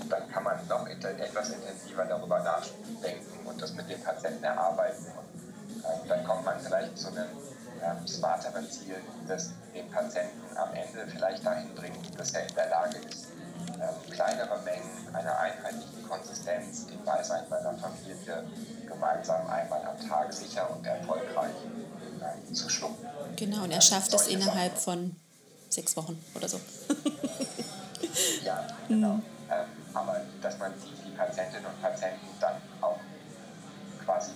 Und 0.00 0.12
dann 0.12 0.28
kann 0.30 0.44
man 0.44 0.66
noch 0.68 0.86
etwas 0.86 1.50
intensiver 1.50 2.04
darüber 2.04 2.40
nachdenken 2.40 3.46
und 3.46 3.60
das 3.60 3.72
mit 3.74 3.88
dem 3.88 4.00
Patienten 4.02 4.44
erarbeiten. 4.44 5.06
Und 5.06 5.39
dann 6.08 6.24
kommt 6.24 6.44
man 6.44 6.58
vielleicht 6.60 6.98
zu 6.98 7.08
einem 7.08 7.28
ähm, 7.82 8.06
smarteren 8.06 8.68
Ziel, 8.70 8.96
das 9.26 9.50
den 9.74 9.90
Patienten 9.90 10.56
am 10.56 10.72
Ende 10.74 11.06
vielleicht 11.10 11.44
dahin 11.44 11.74
bringt, 11.74 12.18
dass 12.18 12.32
er 12.32 12.46
in 12.48 12.54
der 12.54 12.68
Lage 12.68 12.98
ist, 12.98 13.28
ähm, 13.80 14.10
kleinere 14.10 14.60
Mengen 14.62 15.14
einer 15.14 15.38
einheitlichen 15.38 16.08
Konsistenz 16.08 16.86
im 16.90 17.04
Beisein 17.04 17.44
seiner 17.48 17.74
Familie 17.78 18.44
gemeinsam 18.86 19.46
einmal 19.46 19.82
am 19.84 20.08
Tag 20.08 20.32
sicher 20.32 20.68
und 20.70 20.84
erfolgreich 20.86 21.54
äh, 22.20 22.52
zu 22.52 22.68
schlucken. 22.68 23.06
Genau, 23.36 23.64
und 23.64 23.70
er 23.70 23.80
schafft 23.80 24.12
es 24.12 24.26
innerhalb 24.26 24.76
von 24.76 25.16
sechs 25.68 25.96
Wochen 25.96 26.22
oder 26.34 26.48
so. 26.48 26.60
ja, 28.44 28.66
genau. 28.88 29.14
Mhm. 29.14 29.22
Ähm, 29.50 29.66
aber 29.94 30.20
dass 30.42 30.58
man 30.58 30.72
die, 30.74 31.08
die 31.08 31.16
Patientinnen 31.16 31.66
und 31.66 31.80
Patienten 31.80 32.26
dann 32.40 32.56
auch 32.80 32.98
quasi 34.04 34.32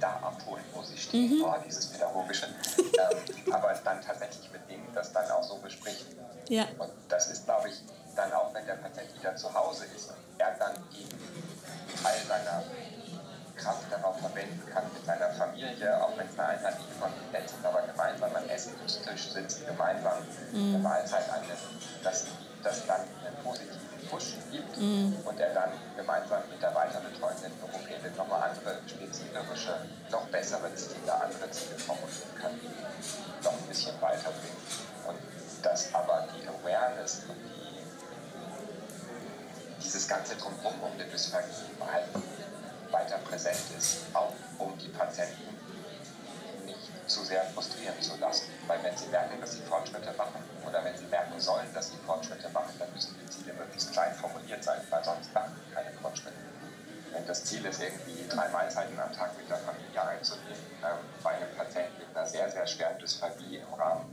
da 0.00 0.16
abholen, 0.22 0.64
wo 0.72 0.82
sie 0.82 0.96
stehen, 0.96 1.38
mhm. 1.38 1.44
oh, 1.44 1.54
dieses 1.64 1.86
pädagogische, 1.86 2.46
ähm, 2.78 3.52
aber 3.52 3.74
dann 3.84 4.00
tatsächlich 4.02 4.50
mit 4.52 4.68
denen 4.68 4.86
das 4.94 5.12
dann 5.12 5.30
auch 5.30 5.42
so 5.42 5.56
bespricht. 5.56 6.06
Ja. 6.48 6.66
Und 6.78 6.90
das 7.08 7.30
ist, 7.30 7.44
glaube 7.44 7.68
ich, 7.68 7.82
dann 8.16 8.32
auch, 8.32 8.52
wenn 8.54 8.66
der 8.66 8.74
Patient 8.74 9.14
wieder 9.14 9.36
zu 9.36 9.52
Hause 9.54 9.84
ist 9.96 10.08
und 10.10 10.16
er 10.38 10.52
dann 10.58 10.74
eben 10.92 11.18
Teil 12.02 12.18
seiner 12.26 12.64
Kraft 13.56 13.84
darauf 13.90 14.18
verwenden 14.18 14.62
kann 14.72 14.84
mit 14.92 15.04
seiner 15.04 15.28
Familie, 15.30 16.02
auch 16.02 16.16
wenn 16.16 16.26
es 16.26 16.38
eine 16.38 16.48
einheitliche 16.48 16.94
Konsistenz 16.98 17.52
ist, 17.52 17.64
aber 17.64 17.82
gemeinsam 17.82 18.34
am 18.34 18.48
Essenstisch 18.48 19.32
sitzen, 19.32 19.66
gemeinsam 19.66 20.18
mhm. 20.52 20.74
eine 20.74 20.78
Mahlzeit 20.78 21.28
annimmt, 21.28 21.60
dass 22.02 22.26
das 22.62 22.86
dann 22.86 23.00
einen 23.00 23.36
positiven 23.44 23.89
Push 24.10 24.34
gibt 24.50 24.76
mhm. 24.76 25.16
und 25.24 25.38
er 25.38 25.54
dann 25.54 25.70
gemeinsam 25.96 26.42
mit 26.50 26.60
der 26.60 26.74
weiterbetreuenden 26.74 27.52
Logopädin 27.60 28.16
nochmal 28.16 28.50
andere 28.50 28.80
spezifische, 28.86 29.86
noch 30.10 30.26
bessere 30.26 30.74
Ziele, 30.74 31.14
andere 31.14 31.48
Ziele 31.50 31.78
formulieren 31.78 32.34
kann, 32.40 32.50
die 32.60 33.44
noch 33.44 33.52
ein 33.52 33.66
bisschen 33.68 33.94
weiterbringen. 34.00 34.56
Und 35.06 35.18
dass 35.62 35.94
aber 35.94 36.26
die 36.34 36.42
Awareness 36.48 37.22
und 37.28 37.36
die, 37.36 37.84
dieses 39.82 40.08
ganze 40.08 40.34
Drumherum 40.36 40.74
um 40.82 40.98
den 40.98 41.08
Dysphagien 41.10 41.70
halt 41.80 42.06
weiter 42.90 43.18
präsent 43.18 43.60
ist, 43.78 44.06
auch 44.12 44.32
um 44.58 44.76
die 44.78 44.88
Patienten 44.88 45.59
zu 47.10 47.24
sehr 47.24 47.44
frustrieren 47.54 48.00
zu 48.00 48.16
lassen. 48.18 48.46
Weil 48.66 48.82
wenn 48.82 48.96
sie 48.96 49.06
merken, 49.08 49.40
dass 49.40 49.54
sie 49.54 49.62
Fortschritte 49.62 50.12
machen 50.16 50.42
oder 50.66 50.84
wenn 50.84 50.96
sie 50.96 51.06
merken 51.06 51.38
sollen, 51.40 51.66
dass 51.74 51.90
sie 51.90 51.98
Fortschritte 52.06 52.48
machen, 52.50 52.72
dann 52.78 52.92
müssen 52.92 53.16
die 53.20 53.28
Ziele 53.28 53.52
möglichst 53.54 53.92
klein 53.92 54.14
formuliert 54.14 54.62
sein, 54.62 54.80
weil 54.90 55.04
sonst 55.04 55.32
machen 55.34 55.52
sie 55.56 55.74
keine 55.74 55.90
Fortschritte. 56.00 56.36
Wenn 57.12 57.26
das 57.26 57.44
Ziel 57.44 57.64
ist, 57.64 57.82
irgendwie 57.82 58.24
drei 58.28 58.48
Mahlzeiten 58.50 58.98
am 59.00 59.12
Tag 59.12 59.36
mit 59.36 59.50
der 59.50 59.58
Familie 59.58 60.00
einzunehmen, 60.00 60.62
ähm, 60.84 60.98
bei 61.24 61.30
einem 61.30 61.54
Patienten 61.56 61.98
mit 61.98 62.16
einer 62.16 62.26
sehr, 62.26 62.48
sehr 62.48 62.66
schweren 62.66 62.98
Dysphagie 62.98 63.56
im 63.56 63.74
Rahmen 63.74 64.06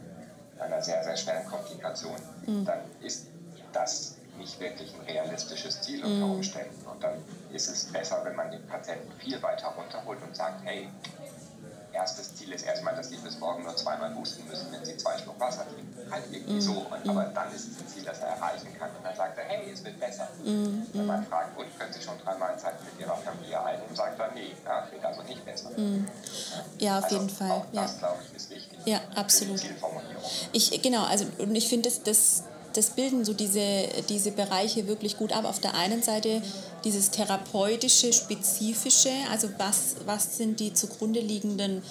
einer 0.60 0.82
sehr, 0.82 1.04
sehr 1.04 1.18
schweren 1.18 1.46
Komplikation, 1.46 2.16
mhm. 2.46 2.66
dann 2.66 2.80
ist 3.02 3.28
das 3.74 4.16
nicht 4.38 4.60
wirklich 4.60 4.94
ein 4.94 5.02
realistisches 5.02 5.82
Ziel 5.82 6.04
unter 6.04 6.26
mhm. 6.26 6.36
Umständen. 6.36 6.86
Und 6.86 7.04
dann 7.04 7.24
ist 7.52 7.70
es 7.70 7.86
besser, 7.86 8.22
wenn 8.24 8.36
man 8.36 8.52
den 8.52 8.66
Patienten 8.68 9.12
viel 9.20 9.42
weiter 9.42 9.68
runterholt 9.68 10.20
und 10.22 10.36
sagt, 10.36 10.64
hey, 10.64 10.90
erstes 11.98 12.36
Ziel 12.36 12.52
ist 12.54 12.66
erstmal, 12.66 12.96
dass 12.96 13.10
sie 13.10 13.18
bis 13.18 13.40
morgen 13.40 13.64
nur 13.64 13.76
zweimal 13.76 14.14
husten 14.16 14.48
müssen, 14.48 14.72
wenn 14.72 14.86
sie 14.86 14.96
zwei 14.98 15.18
Schluck 15.18 15.40
Wasser 15.40 15.66
trinken. 15.66 16.12
Halt 16.12 16.24
irgendwie 16.32 16.54
mhm. 16.54 16.62
so. 16.62 16.72
Und, 16.72 17.10
aber 17.10 17.26
dann 17.34 17.52
ist 17.54 17.68
es 17.72 17.80
ein 17.80 17.88
Ziel, 17.88 18.04
das 18.04 18.20
er 18.20 18.28
erreichen 18.28 18.70
kann. 18.80 18.90
Und 18.96 19.04
dann 19.04 19.16
sagt 19.16 19.38
er, 19.38 19.44
hey, 19.46 19.72
es 19.72 19.84
wird 19.84 20.00
besser. 20.00 20.28
Mhm. 20.44 20.86
Wenn 20.94 21.06
man 21.06 21.26
fragt, 21.26 21.58
und 21.58 21.66
können 21.78 21.92
Sie 21.92 22.02
schon 22.02 22.18
drei 22.24 22.38
Mahlzeiten 22.38 22.86
mit 22.86 23.02
Ihrer 23.02 23.18
Familie 23.18 23.62
einnehmen, 23.64 23.96
sagt 23.96 24.20
er, 24.20 24.32
nee, 24.34 24.56
ja, 24.64 24.88
wird 24.92 25.04
also 25.04 25.24
nicht 25.24 25.44
besser. 25.44 25.72
Mhm. 25.76 26.08
Ja, 26.78 27.00
auf 27.00 27.04
also 27.06 27.16
jeden 27.18 27.30
Fall. 27.30 27.52
Auch 27.52 27.66
das, 27.74 27.94
ja. 27.94 27.98
glaube 28.00 28.20
ich, 28.28 28.36
ist 28.38 28.50
wichtig. 28.52 28.80
Ja, 28.86 29.02
absolut. 29.16 29.62
Ich, 30.54 30.82
genau, 30.82 31.04
also 31.06 31.26
und 31.40 31.56
ich 31.56 31.68
finde, 31.68 31.90
das, 31.90 32.04
das 32.04 32.44
das 32.78 32.92
bilden 32.92 33.26
so 33.26 33.34
diese, 33.34 33.88
diese 34.08 34.32
Bereiche 34.32 34.88
wirklich 34.88 35.18
gut 35.18 35.34
ab. 35.34 35.46
Auf 35.46 35.60
der 35.60 35.74
einen 35.74 36.04
Seite 36.04 36.44
dieses 36.88 37.12
therapeutische, 37.12 38.14
spezifische, 38.14 39.12
also 39.30 39.50
was, 39.58 39.98
was 40.06 40.38
sind 40.38 40.62
die 40.62 40.74
zugrunde 40.74 41.20
liegenden 41.20 41.84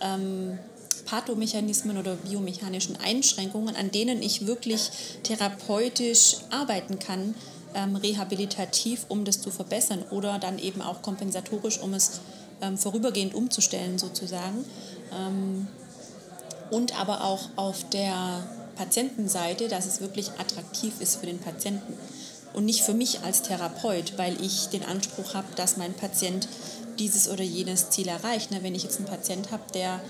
ähm, 0.00 0.58
Pathomechanismen 1.04 1.96
oder 1.96 2.16
biomechanischen 2.16 2.96
Einschränkungen, 2.96 3.76
an 3.76 3.92
denen 3.92 4.22
ich 4.22 4.48
wirklich 4.48 4.90
therapeutisch 5.22 6.38
arbeiten 6.50 6.98
kann, 6.98 7.36
ähm, 7.74 7.94
rehabilitativ, 7.94 9.06
um 9.08 9.24
das 9.24 9.40
zu 9.40 9.52
verbessern 9.52 10.02
oder 10.10 10.40
dann 10.40 10.58
eben 10.58 10.82
auch 10.82 11.00
kompensatorisch, 11.00 11.78
um 11.78 11.94
es 11.94 12.20
ähm, 12.60 12.76
vorübergehend 12.76 13.34
umzustellen 13.34 13.98
sozusagen. 13.98 14.64
Ähm, 15.16 15.68
und 16.72 17.00
aber 17.00 17.22
auch 17.22 17.50
auf 17.54 17.88
der 17.90 18.42
Patientenseite, 18.74 19.68
dass 19.68 19.86
es 19.86 20.00
wirklich 20.00 20.30
attraktiv 20.38 20.94
ist 21.00 21.20
für 21.20 21.26
den 21.26 21.38
Patienten 21.38 21.94
und 22.52 22.64
nicht 22.64 22.82
für 22.82 22.94
mich 22.94 23.20
als 23.20 23.42
Therapeut, 23.42 24.14
weil 24.16 24.40
ich 24.42 24.68
den 24.68 24.84
Anspruch 24.84 25.34
habe, 25.34 25.48
dass 25.56 25.76
mein 25.76 25.94
Patient 25.94 26.48
dieses 26.98 27.28
oder 27.28 27.44
jenes 27.44 27.90
Ziel 27.90 28.08
erreicht. 28.08 28.50
Wenn 28.50 28.74
ich 28.74 28.82
jetzt 28.82 28.98
einen 28.98 29.06
Patient 29.06 29.50
habe, 29.50 29.62
der 29.74 30.00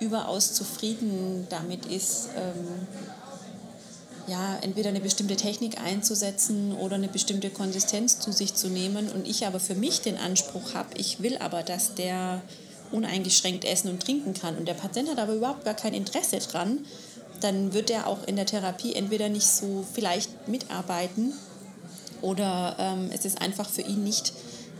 überaus 0.00 0.52
zufrieden 0.54 1.46
damit 1.50 1.86
ist, 1.86 2.28
ähm, 2.36 2.86
ja, 4.26 4.56
entweder 4.62 4.88
eine 4.88 5.00
bestimmte 5.00 5.36
Technik 5.36 5.80
einzusetzen 5.80 6.72
oder 6.72 6.96
eine 6.96 7.08
bestimmte 7.08 7.50
Konsistenz 7.50 8.20
zu 8.20 8.32
sich 8.32 8.54
zu 8.54 8.68
nehmen 8.68 9.08
und 9.10 9.26
ich 9.26 9.46
aber 9.46 9.60
für 9.60 9.74
mich 9.74 10.00
den 10.00 10.16
Anspruch 10.16 10.74
habe, 10.74 10.96
ich 10.96 11.22
will 11.22 11.36
aber, 11.38 11.62
dass 11.62 11.94
der 11.94 12.40
uneingeschränkt 12.90 13.64
essen 13.64 13.90
und 13.90 14.02
trinken 14.02 14.34
kann 14.34 14.56
und 14.56 14.66
der 14.66 14.74
Patient 14.74 15.10
hat 15.10 15.18
aber 15.18 15.34
überhaupt 15.34 15.64
gar 15.64 15.74
kein 15.74 15.94
Interesse 15.94 16.38
dran, 16.38 16.86
dann 17.40 17.74
wird 17.74 17.90
er 17.90 18.06
auch 18.06 18.26
in 18.26 18.36
der 18.36 18.46
Therapie 18.46 18.94
entweder 18.94 19.28
nicht 19.28 19.46
so 19.46 19.84
vielleicht 19.92 20.48
mitarbeiten 20.48 21.34
oder 22.24 22.76
ähm, 22.78 23.10
es 23.12 23.24
ist 23.24 23.40
einfach 23.40 23.68
für 23.68 23.82
ihn 23.82 24.02
nicht 24.02 24.32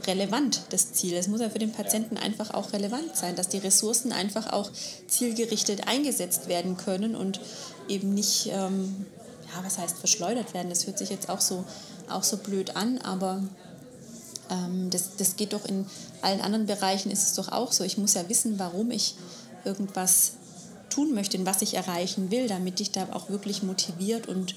relevant, 0.06 0.62
das 0.70 0.92
Ziel. 0.92 1.14
Es 1.14 1.28
muss 1.28 1.40
ja 1.40 1.50
für 1.50 1.58
den 1.58 1.72
Patienten 1.72 2.16
einfach 2.16 2.52
auch 2.52 2.72
relevant 2.72 3.14
sein, 3.14 3.36
dass 3.36 3.48
die 3.48 3.58
Ressourcen 3.58 4.12
einfach 4.12 4.52
auch 4.52 4.70
zielgerichtet 5.06 5.86
eingesetzt 5.86 6.48
werden 6.48 6.76
können 6.76 7.14
und 7.14 7.40
eben 7.88 8.14
nicht, 8.14 8.46
ähm, 8.46 9.06
ja, 9.54 9.64
was 9.64 9.78
heißt 9.78 9.98
verschleudert 9.98 10.54
werden. 10.54 10.70
Das 10.70 10.86
hört 10.86 10.98
sich 10.98 11.10
jetzt 11.10 11.28
auch 11.28 11.40
so, 11.40 11.64
auch 12.08 12.22
so 12.22 12.38
blöd 12.38 12.76
an, 12.76 12.98
aber 12.98 13.42
ähm, 14.50 14.90
das, 14.90 15.16
das 15.16 15.36
geht 15.36 15.52
doch 15.52 15.64
in 15.64 15.86
allen 16.22 16.40
anderen 16.40 16.66
Bereichen 16.66 17.10
ist 17.10 17.22
es 17.22 17.34
doch 17.34 17.52
auch 17.52 17.72
so. 17.72 17.84
Ich 17.84 17.98
muss 17.98 18.14
ja 18.14 18.28
wissen, 18.28 18.58
warum 18.58 18.90
ich 18.90 19.14
irgendwas 19.64 20.32
tun 20.90 21.14
möchte 21.14 21.38
und 21.38 21.46
was 21.46 21.62
ich 21.62 21.74
erreichen 21.74 22.30
will, 22.30 22.48
damit 22.48 22.80
ich 22.80 22.90
da 22.90 23.08
auch 23.12 23.28
wirklich 23.28 23.62
motiviert 23.62 24.28
und 24.28 24.54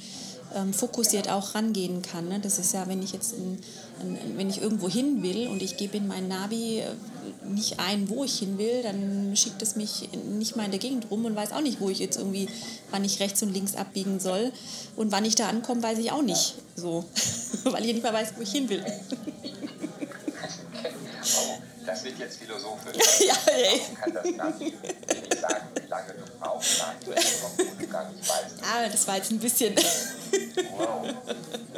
ähm, 0.56 0.74
fokussiert 0.74 1.30
auch 1.30 1.56
rangehen 1.56 2.02
kann. 2.02 2.28
Ne? 2.28 2.40
Das 2.40 2.60
ist 2.60 2.74
ja, 2.74 2.88
wenn 2.88 3.02
ich 3.02 3.12
jetzt 3.12 3.34
in, 3.34 3.60
in, 4.02 4.38
wenn 4.38 4.50
ich 4.50 4.62
irgendwo 4.62 4.90
hin 4.90 5.24
will 5.24 5.48
und 5.48 5.62
ich 5.62 5.78
gebe 5.78 5.98
in 5.98 6.08
mein 6.08 6.28
Navi 6.28 6.80
äh, 6.80 6.92
nicht 7.48 7.80
ein, 7.80 8.10
wo 8.10 8.24
ich 8.24 8.40
hin 8.40 8.58
will, 8.58 8.84
dann 8.84 9.36
schickt 9.36 9.62
es 9.62 9.76
mich 9.76 10.10
nicht 10.38 10.56
mal 10.56 10.66
in 10.66 10.72
der 10.72 10.80
Gegend 10.80 11.10
rum 11.12 11.26
und 11.26 11.36
weiß 11.36 11.52
auch 11.52 11.62
nicht, 11.62 11.80
wo 11.80 11.90
ich 11.90 12.00
jetzt 12.00 12.18
irgendwie, 12.18 12.48
wann 12.92 13.04
ich 13.04 13.20
rechts 13.20 13.42
und 13.44 13.54
links 13.54 13.76
abbiegen 13.76 14.20
soll. 14.20 14.52
Und 14.96 15.12
wann 15.12 15.26
ich 15.26 15.36
da 15.36 15.50
ankomme, 15.50 15.84
weiß 15.84 16.00
ich 16.00 16.12
auch 16.12 16.22
nicht 16.22 16.56
so, 16.76 17.06
weil 17.64 17.86
ich 17.86 17.94
nicht 17.94 18.04
mal 18.04 18.14
weiß, 18.14 18.34
wo 18.38 18.42
ich 18.42 18.52
hin 18.52 18.70
will. 18.70 18.84
Das 21.88 22.04
wird 22.04 22.20
jetzt 22.20 22.38
philosophisch. 22.38 22.98
ja, 23.28 23.36
ey. 23.46 23.80
kann 23.98 24.14
das 24.14 24.26
Navi 24.36 24.66
nicht 24.66 25.40
sagen, 25.40 25.68
wie 25.82 25.88
lange 25.88 26.14
du 26.14 26.24
brauchst, 26.38 26.84
obwohl 26.84 27.66
du 27.80 27.88
gar 27.88 28.12
nicht 28.12 28.28
weißt. 28.28 28.56
Ah, 28.62 28.90
das 28.92 29.08
war 29.08 29.16
jetzt 29.16 29.32
ein 29.32 29.40
bisschen... 29.40 29.74
wow. 30.78 31.08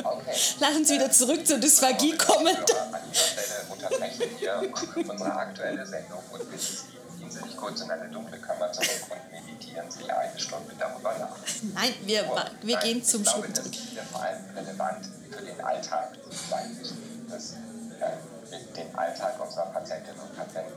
Okay. 0.03 0.35
Lass 0.59 0.75
uns 0.75 0.89
wieder 0.89 1.11
zurück 1.11 1.45
zur 1.45 1.57
Dysphagie 1.57 2.15
kommen. 2.17 2.55
An 2.55 3.01
dieser 3.11 3.23
Stelle 3.23 3.65
unterbrechen 3.69 4.23
wir 4.39 4.73
unsere 5.09 5.33
aktuelle 5.33 5.85
Sendung 5.85 6.23
und 6.31 6.51
bitten 6.51 6.57
Sie, 6.59 7.19
gehen 7.19 7.31
Sie 7.31 7.41
nicht 7.43 7.57
kurz 7.57 7.81
in 7.81 7.91
eine 7.91 8.09
dunkle 8.09 8.37
Kammer 8.39 8.71
zurück 8.71 8.89
und 9.09 9.31
meditieren 9.31 9.89
Sie 9.91 10.09
eine 10.09 10.39
Stunde 10.39 10.73
darüber 10.77 11.17
nach. 11.17 11.35
Nein, 11.73 11.93
wir, 12.03 12.23
wir 12.61 12.75
Nein, 12.75 12.83
gehen 12.83 13.03
zum 13.03 13.23
Schluss. 13.25 13.45
Ich 13.47 13.53
glaube, 13.53 13.69
dass 13.69 13.95
wir 13.95 14.03
vor 14.03 14.21
allem 14.21 14.43
relevant 14.55 15.09
für 15.29 15.43
den 15.43 15.61
Alltag 15.61 16.11
sein 16.49 16.75
müssen. 16.77 17.27
Dass, 17.29 17.53
äh, 17.53 18.29
den 18.75 18.95
Alltag 18.95 19.39
unserer 19.39 19.67
Patientinnen 19.67 20.19
und 20.19 20.35
Patienten 20.35 20.73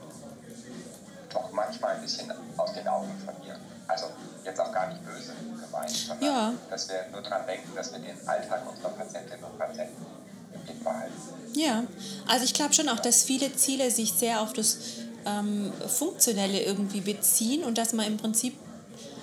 doch 1.33 1.51
manchmal 1.53 1.97
ein 1.97 2.03
bisschen 2.03 2.33
aus 2.57 2.73
den 2.75 2.87
Augen 2.87 3.11
verlieren. 3.25 3.61
Also 3.87 4.07
jetzt 4.45 4.61
auch 4.61 4.73
gar 4.73 4.89
nicht 4.89 5.05
böse 5.05 5.33
gemeint, 5.61 5.91
sondern 5.91 6.27
ja. 6.27 6.55
dass 6.71 6.89
wir 6.89 7.07
nur 7.11 7.23
daran 7.23 7.47
denken, 7.47 7.71
dass 7.75 7.93
wir 7.93 7.99
den 7.99 8.29
Alltag 8.29 8.63
unserer 8.71 8.91
Patientinnen 8.91 9.45
und 9.45 9.59
Patienten 9.59 10.07
im 10.55 10.61
Blick 10.61 10.83
behalten. 10.83 11.13
Ja, 11.55 11.85
also 12.27 12.45
ich 12.45 12.55
glaube 12.55 12.73
schon 12.73 12.89
auch, 12.89 13.01
dass 13.01 13.25
viele 13.25 13.55
Ziele 13.55 13.91
sich 13.91 14.13
sehr 14.13 14.41
auf 14.41 14.53
das 14.53 14.79
ähm, 15.27 15.73
Funktionelle 15.87 16.63
irgendwie 16.63 17.01
beziehen 17.01 17.65
und 17.65 17.79
dass 17.79 17.93
man 17.93 18.07
im 18.07 18.17
Prinzip 18.17 18.57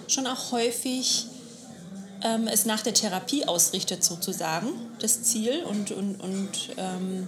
schon 0.07 0.27
auch 0.27 0.51
häufig 0.51 1.27
ähm, 2.23 2.47
es 2.47 2.65
nach 2.65 2.81
der 2.81 2.93
Therapie 2.93 3.47
ausrichtet 3.47 4.03
sozusagen, 4.03 4.69
das 4.99 5.23
Ziel 5.23 5.63
und, 5.63 5.91
und, 5.91 6.19
und 6.21 6.69
ähm, 6.77 7.27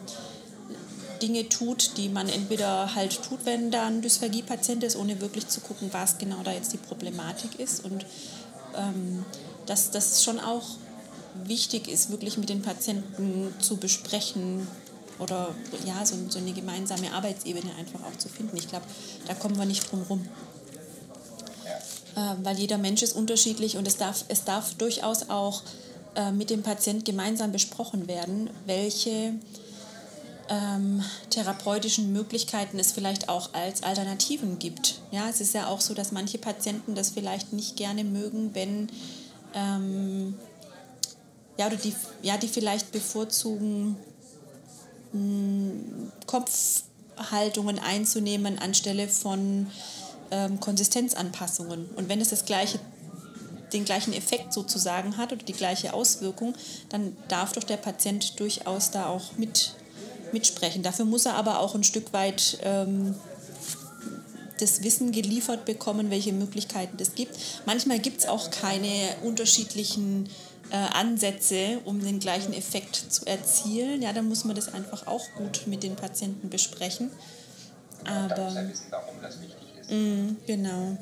Dinge 1.22 1.48
tut, 1.50 1.98
die 1.98 2.10
man 2.10 2.28
entweder 2.30 2.96
halt 2.96 3.22
tut, 3.24 3.46
wenn 3.46 3.72
da 3.72 3.88
ein 3.88 4.02
Dysphagie-Patient 4.02 4.84
ist, 4.84 4.96
ohne 4.96 5.22
wirklich 5.22 5.48
zu 5.48 5.62
gucken, 5.62 5.90
was 5.92 6.18
genau 6.18 6.42
da 6.44 6.52
jetzt 6.52 6.74
die 6.74 6.78
Problematik 6.78 7.60
ist. 7.60 7.84
Und 7.86 8.06
ähm, 8.76 9.26
dass 9.66 9.92
das 9.92 10.24
schon 10.24 10.40
auch 10.40 10.64
wichtig 11.44 11.88
ist, 11.88 12.12
wirklich 12.12 12.38
mit 12.38 12.50
den 12.50 12.62
Patienten 12.62 13.54
zu 13.60 13.78
besprechen 13.78 14.68
oder 15.20 15.54
ja, 15.86 16.06
so, 16.06 16.16
so 16.30 16.40
eine 16.40 16.52
gemeinsame 16.52 17.14
Arbeitsebene 17.14 17.74
einfach 17.76 18.02
auch 18.04 18.18
zu 18.18 18.28
finden. 18.28 18.58
Ich 18.58 18.68
glaube, 18.68 18.86
da 19.28 19.34
kommen 19.34 19.58
wir 19.58 19.66
nicht 19.66 19.90
drum 19.92 20.02
rum. 20.10 20.28
Äh, 22.16 22.36
weil 22.44 22.58
jeder 22.58 22.78
Mensch 22.78 23.02
ist 23.04 23.14
unterschiedlich 23.14 23.78
und 23.78 23.88
es 23.88 23.98
darf, 23.98 24.26
es 24.28 24.44
darf 24.44 24.74
durchaus 24.76 25.30
auch 25.30 25.62
äh, 26.16 26.32
mit 26.32 26.50
dem 26.50 26.64
Patient 26.64 27.06
gemeinsam 27.06 27.52
besprochen 27.52 28.08
werden, 28.08 28.50
welche 28.66 29.36
ähm, 30.52 31.02
therapeutischen 31.30 32.12
Möglichkeiten 32.12 32.78
es 32.78 32.92
vielleicht 32.92 33.30
auch 33.30 33.54
als 33.54 33.84
Alternativen 33.84 34.60
gibt. 34.60 35.02
Ja, 35.12 35.30
es 35.30 35.40
ist 35.40 35.54
ja 35.54 35.68
auch 35.68 35.80
so, 35.80 35.94
dass 35.94 36.12
manche 36.12 36.38
Patienten 36.38 36.94
das 36.94 37.12
vielleicht 37.12 37.54
nicht 37.54 37.78
gerne 37.78 38.04
mögen, 38.04 38.54
wenn 38.54 38.90
ähm, 39.54 40.36
ja, 41.58 41.68
oder 41.68 41.78
die, 41.78 41.96
ja, 42.22 42.38
die 42.38 42.50
vielleicht 42.50 42.92
bevorzugen, 42.92 43.96
mh, 45.14 45.20
hm, 45.20 46.12
Kopfhaltungen 46.26 47.80
einzunehmen 47.80 48.60
anstelle 48.60 49.08
von 49.08 49.68
ähm, 50.32 50.60
Konsistenzanpassungen. 50.60 51.86
Und 51.96 52.10
wenn 52.10 52.20
es 52.20 52.30
das 52.30 52.46
gleiche 52.46 52.80
den 53.72 53.86
gleichen 53.86 54.12
Effekt 54.12 54.52
sozusagen 54.52 55.16
hat 55.16 55.32
oder 55.32 55.46
die 55.46 55.54
gleiche 55.54 55.94
Auswirkung, 55.94 56.56
dann 56.90 57.16
darf 57.30 57.54
doch 57.54 57.64
der 57.64 57.78
Patient 57.78 58.38
durchaus 58.38 58.92
da 58.92 59.06
auch 59.06 59.38
mit 59.38 59.76
mitsprechen. 60.34 60.84
Dafür 60.84 61.06
muss 61.06 61.26
er 61.26 61.36
aber 61.36 61.60
auch 61.60 61.76
ein 61.76 61.84
Stück 61.84 62.13
weit 62.13 62.58
ähm, 62.63 63.15
das 64.60 64.84
Wissen 64.84 65.12
geliefert 65.12 65.65
bekommen, 65.65 66.10
welche 66.12 66.34
Möglichkeiten 66.34 66.98
es 67.00 67.15
gibt. 67.15 67.36
Manchmal 67.65 68.00
gibt 68.00 68.22
es 68.22 68.28
auch 68.28 68.52
keine 68.52 69.15
unterschiedlichen 69.24 70.30
äh, 70.70 70.76
Ansätze, 70.76 71.80
um 71.86 72.02
den 72.02 72.20
gleichen 72.20 72.54
Effekt 72.54 72.96
zu 72.96 73.26
erzielen. 73.26 74.02
Ja, 74.02 74.13
dann 74.13 74.28
muss 74.28 74.46
man 74.46 74.56
das 74.56 74.74
einfach 74.74 75.08
auch 75.08 75.26
gut 75.36 75.63
mit 75.65 75.84
den 75.84 75.96
Patienten 75.96 76.50
besprechen. 76.50 77.12
Aber, 78.06 78.36
er 78.36 78.70
wissen, 78.70 78.86
warum 78.89 79.15
das 79.22 79.41
wichtig 79.41 79.67
ist. 79.80 79.91
Mh, 79.91 80.36
genau. 80.48 80.98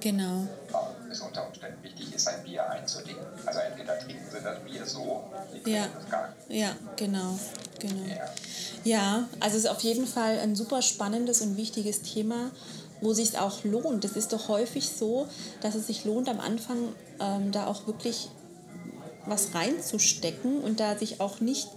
Genau. 0.00 0.46
Warum 0.70 1.10
es 1.10 1.20
unter 1.20 1.46
Umständen 1.46 1.82
wichtig 1.82 1.93
ist, 2.14 2.28
ein 2.28 2.42
Bier 2.42 2.68
einzulegen. 2.70 3.22
Also 3.44 3.60
entweder 3.60 3.98
trinken 3.98 4.24
sie 4.30 4.42
das 4.42 4.58
Bier 4.60 4.86
so, 4.86 5.24
die 5.64 5.70
ja. 5.70 5.86
das 5.94 6.10
gar 6.10 6.28
nicht. 6.28 6.60
Ja, 6.60 6.70
genau 6.96 7.38
genau. 7.88 8.04
Ja. 8.08 8.34
ja, 8.84 9.28
also 9.40 9.56
es 9.56 9.64
ist 9.64 9.70
auf 9.70 9.80
jeden 9.80 10.06
Fall 10.06 10.38
ein 10.38 10.56
super 10.56 10.82
spannendes 10.82 11.40
und 11.40 11.56
wichtiges 11.56 12.02
Thema, 12.02 12.50
wo 13.00 13.12
sich 13.12 13.38
auch 13.38 13.64
lohnt. 13.64 14.04
Es 14.04 14.12
ist 14.12 14.32
doch 14.32 14.48
häufig 14.48 14.88
so, 14.88 15.28
dass 15.60 15.74
es 15.74 15.86
sich 15.86 16.04
lohnt, 16.04 16.28
am 16.28 16.40
Anfang 16.40 16.94
ähm, 17.20 17.52
da 17.52 17.66
auch 17.66 17.86
wirklich 17.86 18.30
was 19.26 19.54
reinzustecken 19.54 20.60
und 20.60 20.80
da 20.80 20.96
sich 20.96 21.20
auch 21.20 21.40
nicht, 21.40 21.68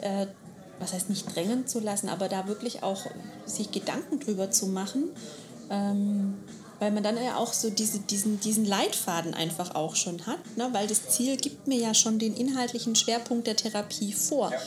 äh, 0.00 0.26
was 0.78 0.92
heißt 0.92 1.10
nicht 1.10 1.34
drängen 1.34 1.66
zu 1.66 1.80
lassen, 1.80 2.08
aber 2.08 2.28
da 2.28 2.46
wirklich 2.46 2.82
auch 2.82 3.06
sich 3.46 3.70
Gedanken 3.70 4.20
drüber 4.20 4.50
zu 4.50 4.66
machen. 4.66 5.10
Ähm, 5.70 6.38
weil 6.80 6.90
man 6.90 7.04
dann 7.04 7.22
ja 7.22 7.36
auch 7.36 7.52
so 7.52 7.70
diese, 7.70 8.00
diesen, 8.00 8.40
diesen 8.40 8.64
Leitfaden 8.64 9.34
einfach 9.34 9.74
auch 9.76 9.94
schon 9.94 10.26
hat, 10.26 10.38
ne? 10.56 10.68
weil 10.72 10.88
das 10.88 11.08
Ziel 11.10 11.36
gibt 11.36 11.68
mir 11.68 11.78
ja 11.78 11.94
schon 11.94 12.18
den 12.18 12.34
inhaltlichen 12.34 12.96
Schwerpunkt 12.96 13.46
der 13.46 13.54
Therapie 13.54 14.12
vor. 14.12 14.50
Ja. 14.50 14.58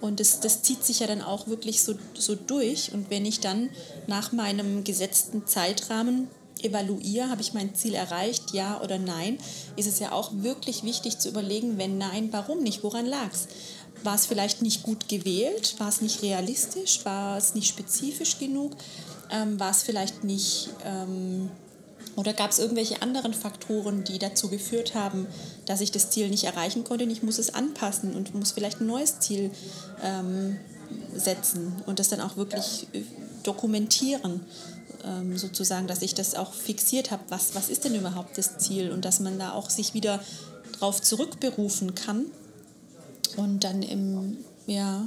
Und 0.00 0.20
das, 0.20 0.40
das 0.40 0.62
zieht 0.62 0.84
sich 0.84 1.00
ja 1.00 1.06
dann 1.06 1.22
auch 1.22 1.46
wirklich 1.46 1.82
so, 1.82 1.94
so 2.12 2.34
durch. 2.34 2.92
Und 2.92 3.08
wenn 3.08 3.24
ich 3.24 3.40
dann 3.40 3.70
nach 4.06 4.32
meinem 4.32 4.84
gesetzten 4.84 5.46
Zeitrahmen 5.46 6.28
evaluiere, 6.62 7.30
habe 7.30 7.40
ich 7.40 7.54
mein 7.54 7.74
Ziel 7.74 7.94
erreicht, 7.94 8.52
ja 8.52 8.80
oder 8.82 8.98
nein, 8.98 9.38
ist 9.76 9.86
es 9.86 9.98
ja 9.98 10.12
auch 10.12 10.30
wirklich 10.34 10.82
wichtig 10.82 11.18
zu 11.18 11.30
überlegen, 11.30 11.78
wenn 11.78 11.96
nein, 11.96 12.28
warum 12.32 12.62
nicht, 12.62 12.82
woran 12.82 13.06
lag 13.06 13.32
es? 13.32 13.48
War 14.02 14.14
es 14.14 14.26
vielleicht 14.26 14.60
nicht 14.60 14.82
gut 14.82 15.08
gewählt? 15.08 15.76
War 15.78 15.88
es 15.88 16.02
nicht 16.02 16.20
realistisch? 16.20 17.04
War 17.04 17.38
es 17.38 17.54
nicht 17.54 17.68
spezifisch 17.68 18.38
genug? 18.38 18.72
Ähm, 19.34 19.58
war 19.58 19.70
es 19.70 19.82
vielleicht 19.82 20.22
nicht 20.22 20.70
ähm, 20.84 21.50
oder 22.16 22.32
gab 22.32 22.50
es 22.50 22.58
irgendwelche 22.58 23.02
anderen 23.02 23.34
Faktoren, 23.34 24.04
die 24.04 24.18
dazu 24.18 24.48
geführt 24.48 24.94
haben, 24.94 25.26
dass 25.66 25.80
ich 25.80 25.90
das 25.90 26.10
Ziel 26.10 26.28
nicht 26.28 26.44
erreichen 26.44 26.84
konnte? 26.84 27.04
Und 27.04 27.10
ich 27.10 27.22
muss 27.22 27.38
es 27.38 27.54
anpassen 27.54 28.14
und 28.14 28.34
muss 28.34 28.52
vielleicht 28.52 28.80
ein 28.80 28.86
neues 28.86 29.18
Ziel 29.18 29.50
ähm, 30.02 30.56
setzen 31.14 31.72
und 31.86 31.98
das 31.98 32.08
dann 32.08 32.20
auch 32.20 32.36
wirklich 32.36 32.86
äh, 32.92 33.02
dokumentieren, 33.42 34.40
ähm, 35.04 35.36
sozusagen, 35.36 35.86
dass 35.86 36.02
ich 36.02 36.14
das 36.14 36.34
auch 36.34 36.52
fixiert 36.52 37.10
habe. 37.10 37.22
Was, 37.28 37.54
was 37.54 37.68
ist 37.68 37.84
denn 37.84 37.94
überhaupt 37.94 38.38
das 38.38 38.58
Ziel? 38.58 38.92
Und 38.92 39.04
dass 39.04 39.20
man 39.20 39.38
da 39.38 39.52
auch 39.52 39.68
sich 39.68 39.94
wieder 39.94 40.20
darauf 40.72 41.02
zurückberufen 41.02 41.94
kann 41.94 42.26
und 43.36 43.64
dann 43.64 43.82
im, 43.82 44.38
ja, 44.66 45.06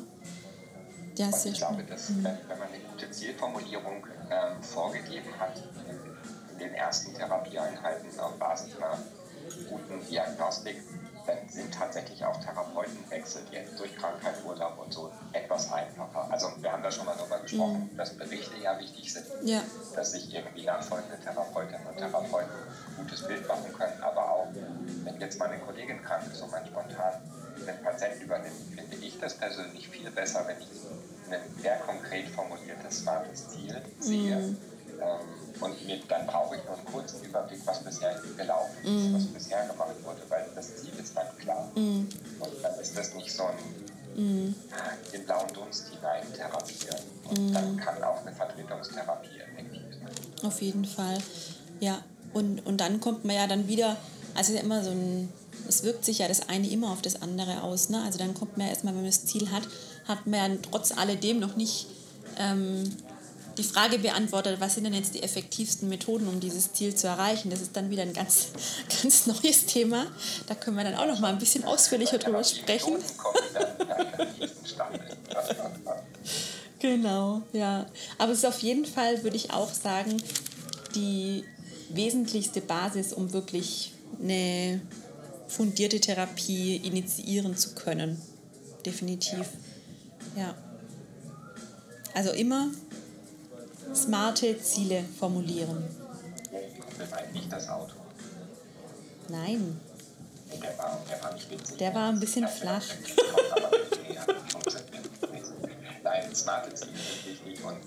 ja, 1.18 1.32
sehr 1.32 1.54
ich 1.54 1.58
glaube, 1.58 1.84
dass, 1.84 2.10
wenn, 2.10 2.24
wenn 2.24 2.60
man 2.60 2.68
eine 2.68 2.84
gute 2.92 3.10
Zielformulierung 3.10 4.04
ähm, 4.30 4.62
vorgegeben 4.62 5.38
hat, 5.40 5.62
den 6.60 6.74
ersten 6.74 7.14
Therapieeinheiten 7.14 8.20
auf 8.20 8.38
Basis 8.38 8.76
einer 8.78 8.98
guten 9.70 10.06
Diagnostik, 10.08 10.82
dann 11.28 11.38
sind 11.50 11.74
tatsächlich 11.74 12.24
auch 12.24 12.40
Therapeutenwechsel 12.40 13.44
jetzt 13.52 13.78
durch 13.80 13.96
Krankheit, 13.98 14.36
Urlaub 14.46 14.80
und 14.80 14.94
so 14.94 15.12
etwas 15.34 15.72
einfacher. 15.72 16.28
Also 16.32 16.48
wir 16.62 16.72
haben 16.72 16.82
da 16.82 16.90
schon 16.90 17.06
mal 17.06 17.16
darüber 17.18 17.40
gesprochen, 17.40 17.90
mhm. 17.92 17.98
dass 17.98 18.16
Berichte 18.16 18.58
ja 18.58 18.80
wichtig 18.80 19.12
sind, 19.12 19.26
ja. 19.44 19.62
dass 19.94 20.14
sich 20.14 20.34
irgendwie 20.34 20.66
nachfolgende 20.66 21.20
Therapeutinnen 21.20 21.86
und 21.86 21.98
Therapeuten 21.98 22.50
ein 22.50 22.96
gutes 23.04 23.28
Bild 23.28 23.48
machen 23.48 23.74
können, 23.78 24.02
aber 24.02 24.32
auch 24.32 24.48
wenn 25.04 25.20
jetzt 25.20 25.38
meine 25.40 25.60
Kollegin 25.60 26.02
krank 26.02 26.24
ist 26.32 26.42
und 26.42 26.52
man 26.52 26.66
spontan 26.66 27.22
den 27.68 27.84
Patienten 27.84 28.24
übernimmt, 28.24 28.56
finde 28.76 28.96
ich 28.98 29.20
das 29.20 29.34
persönlich 29.34 29.90
viel 29.90 30.10
besser, 30.12 30.48
wenn 30.48 30.58
ich 30.60 30.68
ein 31.32 31.42
sehr 31.62 31.78
konkret 31.80 32.30
formuliertes, 32.30 33.00
smartes 33.00 33.50
Ziel 33.50 33.82
sehe. 34.00 34.38
Mhm. 34.38 34.58
Ähm, 35.02 35.38
und 35.62 35.88
mit, 35.88 36.10
dann 36.10 36.26
brauche 36.28 36.56
ich 36.56 36.64
nur 36.66 36.76
einen 36.76 36.86
kurzen 36.86 37.24
Überblick, 37.24 37.60
was 37.66 37.84
bisher 37.84 38.20
gelaufen 38.38 38.78
ist, 38.84 39.12
mm. 39.12 39.16
was 39.16 39.26
bisher 39.26 39.68
gemacht 39.68 39.96
wurde, 40.04 40.22
weil 40.30 40.46
das 40.56 40.76
Ziel 40.78 40.94
ist 41.02 41.16
dann 41.16 41.36
klar. 41.40 41.72
Mm. 41.76 42.08
Und 42.40 42.64
dann 42.64 42.80
ist 42.80 42.96
das 42.96 43.14
nicht 43.16 43.34
so 43.34 43.44
ein 43.44 44.48
mm. 44.48 44.56
den 45.12 45.26
blauen 45.26 45.52
Dunst 45.54 45.88
hinein 45.90 46.24
therapieren. 46.34 47.00
Und 47.30 47.52
mm. 47.52 47.54
dann 47.54 47.78
kann 47.78 48.04
auch 48.04 48.22
eine 48.22 48.36
Vertretungstherapie 48.36 49.40
effektiv 49.40 49.82
sein. 50.00 50.48
Auf 50.48 50.62
jeden 50.62 50.86
Fall. 50.86 51.18
Ja, 51.80 52.04
und, 52.34 52.66
und 52.66 52.78
dann 52.78 53.00
kommt 53.00 53.26
man 53.26 53.36
ja 53.36 53.48
dann 53.48 53.68
wieder, 53.68 53.98
also 54.36 54.54
ja 54.54 54.62
immer 54.62 54.84
so 54.84 54.92
ein, 54.92 55.30
es 55.68 55.84
wirkt 55.84 56.06
sich 56.06 56.20
ja 56.20 56.28
das 56.28 56.50
eine 56.50 56.70
immer 56.70 56.92
auf 56.92 57.02
das 57.02 57.22
andere 57.22 57.64
aus. 57.64 57.90
Ne? 57.90 58.02
Also 58.04 58.20
dann 58.20 58.34
kommt 58.34 58.58
man 58.58 58.68
ja 58.68 58.74
erstmal, 58.74 58.94
wenn 58.94 59.02
man 59.02 59.10
das 59.10 59.26
Ziel 59.26 59.52
hat, 59.52 59.64
hat 60.08 60.28
man 60.28 60.62
trotz 60.62 60.92
alledem 60.92 61.40
noch 61.40 61.56
nicht 61.56 61.88
ähm, 62.38 62.84
die 63.58 63.64
Frage 63.64 63.98
beantwortet, 64.00 64.60
was 64.60 64.76
sind 64.76 64.84
denn 64.84 64.94
jetzt 64.94 65.16
die 65.16 65.24
effektivsten 65.24 65.90
Methoden, 65.90 66.28
um 66.28 66.40
dieses 66.40 66.74
Ziel 66.74 66.96
zu 66.96 67.08
erreichen. 67.08 67.50
Das 67.50 67.62
ist 67.62 67.76
dann 67.76 67.90
wieder 67.90 68.04
ein 68.04 68.14
ganz, 68.14 68.50
ganz 69.02 69.26
neues 69.26 69.66
Thema. 69.66 70.06
Da 70.48 70.56
können 70.56 70.78
wir 70.78 70.84
dann 70.84 70.96
auch 70.96 71.08
noch 71.08 71.20
mal 71.20 71.32
ein 71.32 71.40
bisschen 71.40 71.64
ausführlicher 71.64 72.20
drüber 72.20 72.44
sprechen. 72.44 72.98
genau, 76.80 77.42
ja. 77.54 77.88
Aber 78.18 78.32
es 78.32 78.40
ist 78.40 78.46
auf 78.46 78.60
jeden 78.60 78.86
Fall, 78.86 79.24
würde 79.24 79.38
ich 79.38 79.52
auch 79.52 79.74
sagen, 79.74 80.22
die 80.96 81.44
wesentlichste 81.90 82.62
Basis, 82.62 83.14
um 83.14 83.34
wirklich 83.34 83.94
eine 84.22 84.82
fundierte 85.48 86.00
Therapie 86.00 86.76
initiieren 86.78 87.56
zu 87.58 87.74
können. 87.74 88.22
Definitiv. 88.86 89.40
Ja. 89.40 89.46
Also 92.18 92.32
immer 92.32 92.72
smarte 93.94 94.60
Ziele 94.60 95.04
formulieren. 95.20 95.84
Das 96.98 97.12
war 97.12 97.22
nicht 97.32 97.52
das 97.52 97.70
Auto. 97.70 97.94
Nein. 99.30 99.80
Der 100.62 100.78
war, 100.78 101.00
der 101.10 101.24
war 101.24 101.34
nicht 101.34 101.52
witzig. 101.52 101.78
Der 101.78 101.94
war 101.94 102.10
ein 102.10 102.20
bisschen 102.20 102.48
flach. 102.48 102.82
Nein, 106.04 106.34
smarte 106.34 106.74
Ziele 106.74 106.94
wirklich 106.94 107.44
nicht. 107.44 107.64
Und 107.64 107.78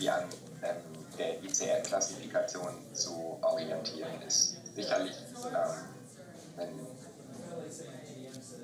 die 0.00 0.10
an 0.10 0.24
ähm, 0.62 0.76
der 1.16 1.42
ICR-Klassifikation 1.44 2.74
zu 2.92 3.38
orientieren 3.40 4.20
ist 4.26 4.56
sicherlich 4.74 5.14
ähm, 5.46 5.84
ein 6.56 6.80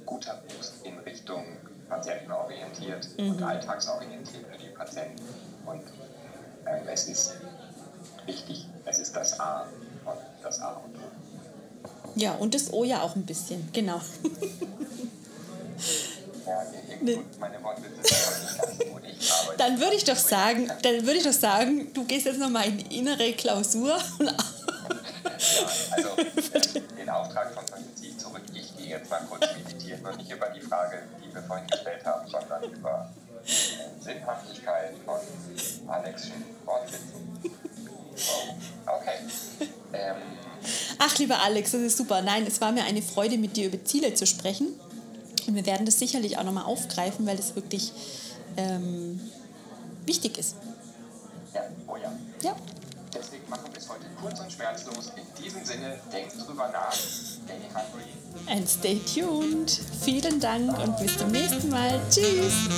guter 0.05 0.43
Boost 0.49 0.75
in 0.85 0.99
Richtung 0.99 1.45
patientenorientiert 1.93 3.09
mhm. 3.19 3.31
und 3.31 3.43
alltagsorientiert 3.43 4.47
für 4.51 4.59
die 4.59 4.69
Patienten. 4.69 5.23
Und 5.67 5.83
ähm, 6.67 6.89
es 6.91 7.07
ist 7.09 7.35
wichtig, 8.25 8.67
es 8.87 8.99
ist 8.99 9.15
das 9.15 9.39
A 9.39 9.67
und 10.05 10.17
das 10.43 10.61
A 10.61 10.71
und 10.73 10.97
O. 10.97 11.01
Ja, 12.15 12.33
und 12.35 12.55
das 12.55 12.73
O 12.73 12.85
ja 12.85 13.03
auch 13.03 13.15
ein 13.15 13.27
bisschen, 13.27 13.69
genau. 13.73 13.97
ja, 16.47 16.63
nee, 17.01 17.21
meine 17.39 17.63
Wortwitze 17.63 18.15
sind 18.15 18.73
nicht 18.73 18.91
gut. 18.91 19.03
Ich 19.07 19.33
dann 19.59 19.79
würde 19.81 19.97
ich 19.97 20.05
doch 20.05 20.17
sagen, 20.17 20.71
dann 20.83 21.07
würde 21.07 21.19
ich 21.19 21.25
doch 21.25 21.33
sagen, 21.33 21.93
du 21.93 22.05
gehst 22.05 22.27
jetzt 22.27 22.39
nochmal 22.39 22.69
in 22.69 22.79
die 22.79 22.99
innere 22.99 23.33
Klausur. 23.33 23.99
ja, 24.21 24.35
also 25.91 26.09
den 26.99 27.09
Auftrag 27.09 27.53
von 27.53 27.65
ziehe 27.95 28.17
zurück. 28.17 28.43
Ich 28.55 28.77
gehe 28.77 28.89
jetzt 28.89 29.11
mal 29.11 29.21
kurz 29.29 29.47
meditieren 29.57 30.05
und 30.05 30.17
nicht 30.19 30.31
über 30.31 30.49
die 30.49 30.61
Frage, 30.61 31.03
die 31.33 31.37
wir 31.37 31.43
vorhin 31.43 31.67
gestellt 31.67 32.05
haben, 32.05 32.29
sondern 32.29 32.63
über 32.65 33.11
Sinnhaftigkeit 34.01 34.95
von 35.05 35.19
Alexschen 35.89 36.45
Wortwitzen. 36.65 37.41
Oh, 38.15 38.93
okay. 38.99 39.19
Ähm. 39.93 40.17
Ach, 40.99 41.19
lieber 41.19 41.41
Alex, 41.41 41.73
das 41.73 41.81
ist 41.81 41.97
super. 41.97 42.23
Nein, 42.23 42.47
es 42.47 42.61
war 42.61 42.73
mir 42.73 42.85
eine 42.85 43.03
Freude, 43.03 43.39
mit 43.39 43.57
dir 43.57 43.67
über 43.67 43.83
Ziele 43.85 44.15
zu 44.15 44.27
sprechen. 44.27 44.69
Und 45.47 45.57
wir 45.57 45.67
werden 45.67 45.87
das 45.87 45.99
sicherlich 45.99 46.39
auch 46.39 46.45
nochmal 46.45 46.65
aufgreifen, 46.65 47.27
weil 47.27 47.37
das 47.37 47.57
wirklich 47.57 47.93
ähm, 48.57 49.21
wichtig 50.07 50.39
ist. 50.39 50.55
Ja, 51.53 51.63
oh 51.89 51.97
ja. 51.97 52.13
Ja. 52.43 52.57
Heute 53.93 54.07
kurz 54.21 54.41
und 54.41 54.51
schmerzlos. 54.53 55.13
In 55.17 55.43
diesem 55.43 55.65
Sinne, 55.65 55.99
denkt 56.13 56.35
drüber 56.47 56.69
nach. 56.73 56.93
Stay 56.93 57.61
hungry. 57.75 58.05
And 58.49 58.69
stay 58.69 59.01
tuned. 59.01 59.81
Vielen 60.03 60.41
Dank 60.41 60.79
und 60.79 60.97
bis 60.99 61.19
zum 61.19 61.31
nächsten 61.31 61.69
Mal. 61.69 62.01
Tschüss. 62.11 62.69